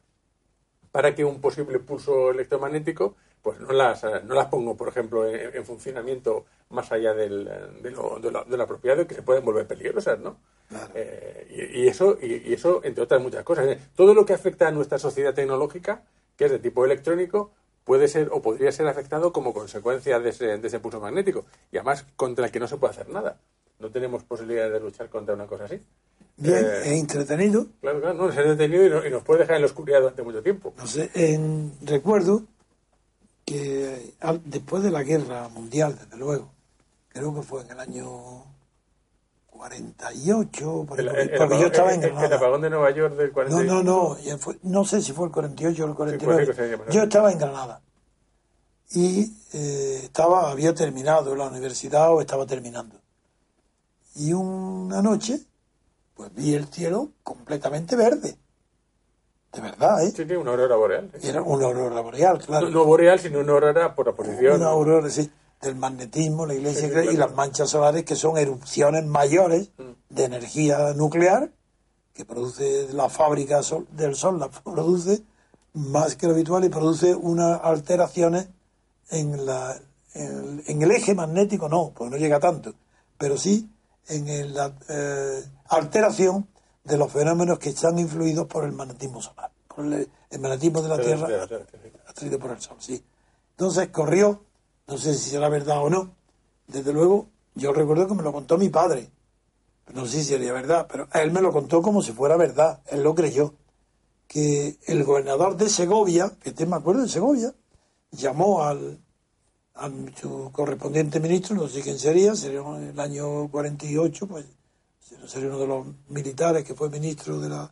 [0.92, 5.56] para que un posible pulso electromagnético pues no las, no las pongo, por ejemplo, en,
[5.56, 7.46] en funcionamiento más allá del,
[7.82, 10.40] de, lo, de, lo, de, lo, apropiado que se pueden volver peligrosas, ¿no?
[10.68, 10.92] Claro.
[10.94, 13.78] Eh, y, y, eso, y, y, eso, entre otras muchas cosas.
[13.96, 16.04] Todo lo que afecta a nuestra sociedad tecnológica,
[16.38, 17.52] que es de tipo electrónico,
[17.84, 21.46] puede ser o podría ser afectado como consecuencia de ese, de ese pulso magnético.
[21.72, 23.38] Y además contra el que no se puede hacer nada
[23.80, 25.82] no tenemos posibilidad de luchar contra una cosa así.
[26.38, 27.68] Bien, eh, es entretenido.
[27.82, 30.24] Claro, claro, no, es entretenido y, no, y, nos puede dejar en la oscuridad durante
[30.24, 30.74] mucho tiempo.
[30.78, 32.44] No sé, en, recuerdo
[33.46, 36.52] que al, después de la guerra mundial, desde luego,
[37.10, 38.44] creo que fue en el año
[39.66, 41.08] 48, porque, el,
[41.38, 42.28] porque el, yo estaba en el, Granada.
[42.28, 43.74] El apagón de Nueva York del 48.
[43.74, 46.54] No, no, no, fue, no sé si fue el 48 o el 49.
[46.54, 47.82] Sí, yo estaba en Granada
[48.92, 53.02] y eh, estaba, había terminado la universidad o estaba terminando
[54.16, 55.42] y una noche
[56.14, 58.38] pues vi el cielo completamente verde.
[59.52, 60.12] De verdad, ¿eh?
[60.16, 61.12] Sí, sí, una aurora boreal.
[61.20, 61.30] Sí.
[61.30, 62.70] Era una aurora boreal, claro.
[62.70, 64.58] No, no, boreal, sino una aurora por la posición.
[64.58, 65.32] Una aurora, sí,
[65.66, 67.12] del magnetismo, la iglesia sí, claro.
[67.12, 70.14] y las manchas solares que son erupciones mayores mm.
[70.16, 71.52] de energía nuclear
[72.14, 75.22] que produce la fábrica sol, del sol, la produce
[75.74, 78.48] más que lo habitual y produce unas alteraciones
[79.10, 79.78] en, la,
[80.14, 82.74] en, en el eje magnético, no, pues no llega tanto,
[83.18, 83.70] pero sí
[84.08, 86.48] en la eh, alteración
[86.84, 90.90] de los fenómenos que están influidos por el magnetismo solar, por el, el magnetismo de
[90.90, 91.28] la Tierra
[92.08, 93.04] atraído por el Sol, sí.
[93.52, 94.44] Entonces corrió,
[94.88, 96.16] no sé si será verdad o no,
[96.68, 99.10] desde luego yo recuerdo que me lo contó mi padre,
[99.94, 103.04] no sé si sería verdad, pero él me lo contó como si fuera verdad, él
[103.04, 103.54] lo creyó,
[104.28, 107.54] que el gobernador de Segovia, que te me acuerdo de Segovia,
[108.12, 109.00] llamó al,
[109.76, 114.46] a su correspondiente ministro, no sé quién sería, sería el año 48, pues
[115.28, 117.72] sería uno de los militares que fue ministro de la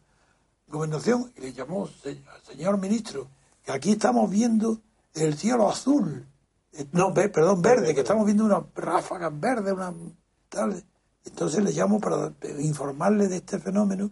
[0.67, 1.89] gobernación, y le llamó,
[2.47, 3.27] señor ministro,
[3.63, 4.79] que aquí estamos viendo
[5.15, 6.27] el cielo azul,
[6.91, 9.93] no, perdón, verde, que estamos viendo unas ráfagas verdes, una
[10.49, 10.83] tal.
[11.25, 14.11] Entonces le llamo para informarle de este fenómeno,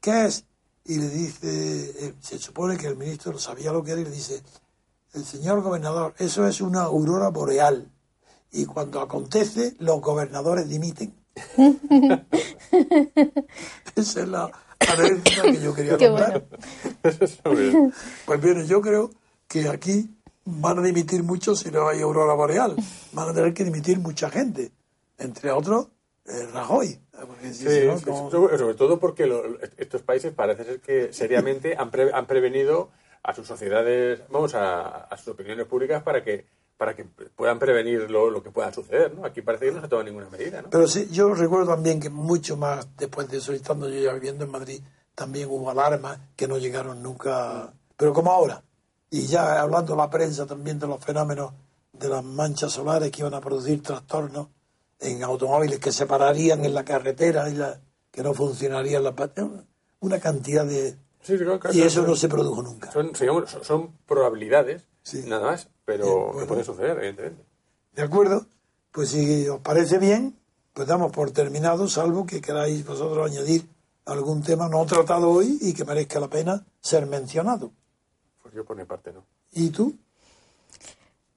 [0.00, 0.44] ¿qué es?
[0.84, 4.10] Y le dice, eh, se supone que el ministro sabía lo que era y le
[4.10, 4.42] dice,
[5.12, 7.90] el señor gobernador, eso es una aurora boreal.
[8.50, 11.14] Y cuando acontece, los gobernadores dimiten.
[13.94, 14.50] Esa es la
[14.80, 16.46] anécdota que yo quería contar.
[17.44, 17.92] Bueno.
[18.24, 19.10] pues bien, yo creo
[19.46, 20.17] que aquí
[20.48, 22.74] van a dimitir mucho si no hay aurora boreal.
[23.12, 24.72] Van a tener que dimitir mucha gente.
[25.18, 25.88] Entre otros,
[26.26, 27.00] eh, Rajoy.
[27.42, 28.30] Sí, si no, como...
[28.30, 29.42] sobre todo porque lo,
[29.76, 32.90] estos países parece ser que seriamente han, pre, han prevenido
[33.22, 36.46] a sus sociedades, vamos, a, a, sus opiniones públicas para que
[36.76, 39.24] para que puedan prevenir lo, lo, que pueda suceder, ¿no?
[39.24, 40.70] Aquí parece que no se toma ninguna medida, ¿no?
[40.70, 44.44] Pero sí, yo recuerdo también que mucho más después de eso, estando yo ya viviendo
[44.44, 44.80] en Madrid,
[45.12, 48.62] también hubo alarmas que no llegaron nunca, pero como ahora.
[49.10, 51.52] Y ya hablando la prensa también de los fenómenos
[51.92, 54.48] de las manchas solares que iban a producir trastornos
[55.00, 57.80] en automóviles que se pararían en la carretera y la,
[58.10, 59.14] que no funcionarían las
[60.00, 62.90] una cantidad de Sí, claro, claro, y eso no se produjo nunca.
[62.92, 65.24] Son, digamos, son probabilidades, sí.
[65.26, 67.44] nada más, pero bueno, que puede suceder, evidentemente.
[67.92, 68.46] De acuerdo,
[68.92, 70.38] pues si os parece bien,
[70.72, 73.68] pues damos por terminado, salvo que queráis vosotros añadir
[74.06, 77.72] algún tema no tratado hoy y que merezca la pena ser mencionado.
[78.48, 79.26] Pues yo por mi parte no.
[79.52, 79.94] ¿Y tú?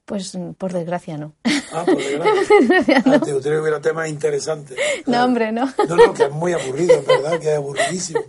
[0.06, 1.34] Pues por desgracia no.
[1.74, 3.04] Ah, por desgracia.
[3.06, 3.16] no.
[3.16, 4.78] ah, te que hubiera temas interesantes.
[5.06, 5.66] No, hombre, no.
[5.90, 8.22] No, no, que es muy aburrido, es verdad, que es aburridísimo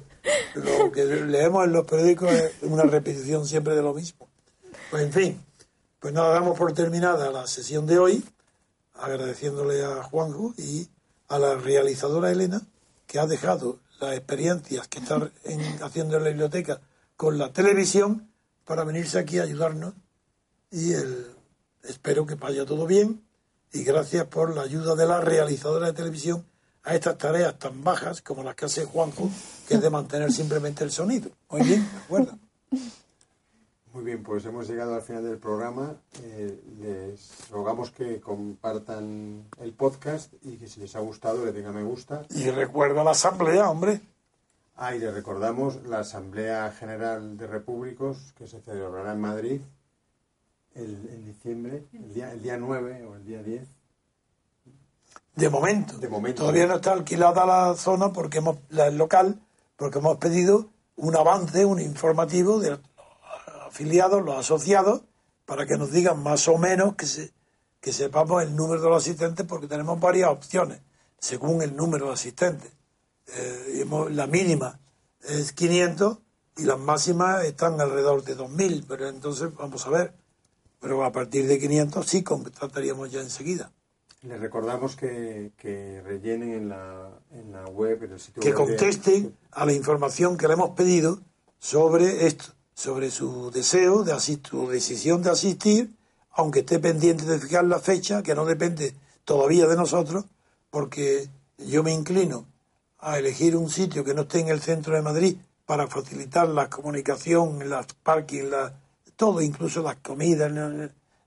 [0.55, 4.29] lo que leemos en los periódicos es una repetición siempre de lo mismo.
[4.91, 5.45] Pues en fin,
[5.99, 8.25] pues nada, damos por terminada la sesión de hoy,
[8.95, 10.89] agradeciéndole a Juanjo y
[11.29, 12.63] a la realizadora Elena,
[13.07, 16.81] que ha dejado las experiencias que está en, haciendo en la biblioteca
[17.17, 18.32] con la televisión
[18.65, 19.95] para venirse aquí a ayudarnos
[20.71, 21.27] y el,
[21.83, 23.25] espero que vaya todo bien
[23.73, 26.45] y gracias por la ayuda de la realizadora de televisión
[26.85, 29.31] a estas tareas tan bajas como las que hace Juanjo,
[29.69, 31.31] que es de mantener simplemente el sonido.
[31.49, 32.39] Muy bien, ¿de acuerdo?
[33.93, 35.95] Muy bien, pues hemos llegado al final del programa.
[36.23, 41.73] Eh, les rogamos que compartan el podcast y que si les ha gustado le den
[41.75, 42.25] me gusta.
[42.31, 44.01] Y recuerda la asamblea, hombre.
[44.75, 49.61] Ah, y le recordamos la Asamblea General de Repúblicos que se celebrará en Madrid
[50.75, 53.69] el, en diciembre, el día, el día 9 o el día 10.
[55.35, 55.99] De momento.
[55.99, 56.43] De momento.
[56.43, 59.41] Todavía no está alquilada la zona porque hemos, la, el local,
[59.77, 62.81] porque hemos pedido un avance, un informativo de los
[63.67, 65.03] afiliados, los asociados,
[65.45, 67.33] para que nos digan más o menos que, se,
[67.81, 70.81] que sepamos el número de los asistentes, porque tenemos varias opciones
[71.19, 72.73] según el número de asistentes.
[73.29, 74.79] Eh, hemos- la mínima
[75.23, 76.19] es 500
[76.57, 80.15] y las máximas están alrededor de 2.000, pero entonces vamos a ver.
[80.81, 83.71] Pero a partir de 500 sí contrataríamos ya enseguida.
[84.23, 88.59] Les recordamos que, que rellenen en la, en la web, en el sitio que web
[88.59, 91.21] de- contesten a la información que le hemos pedido
[91.59, 95.97] sobre esto, sobre su deseo de asistir, su decisión de asistir,
[96.33, 98.95] aunque esté pendiente de fijar la fecha, que no depende
[99.25, 100.25] todavía de nosotros,
[100.71, 102.47] porque yo me inclino
[103.03, 105.37] a elegir un sitio que no esté en el centro de Madrid
[105.67, 108.51] para facilitar la comunicación, las parking,
[109.17, 110.53] todo, incluso las comidas,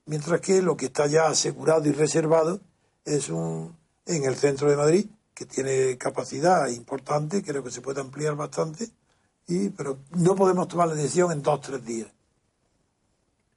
[0.06, 2.60] mientras que lo que está ya asegurado y reservado
[3.04, 8.00] es un en el centro de Madrid que tiene capacidad importante, creo que se puede
[8.00, 8.88] ampliar bastante,
[9.46, 12.08] y pero no podemos tomar la decisión en dos tres días.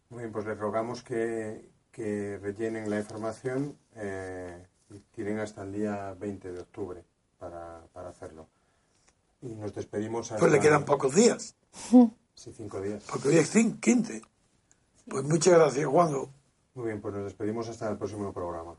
[0.09, 5.71] Muy bien, pues les rogamos que, que rellenen la información eh, y tienen hasta el
[5.71, 7.03] día 20 de octubre
[7.39, 8.47] para, para hacerlo.
[9.41, 10.31] Y nos despedimos.
[10.37, 11.55] Pues le quedan pocos días,
[12.35, 13.03] Sí, cinco días.
[13.09, 14.21] porque hoy es cin- 15.
[15.09, 16.11] Pues muchas gracias, Juan.
[16.75, 18.75] Muy bien, pues nos despedimos hasta el próximo programa.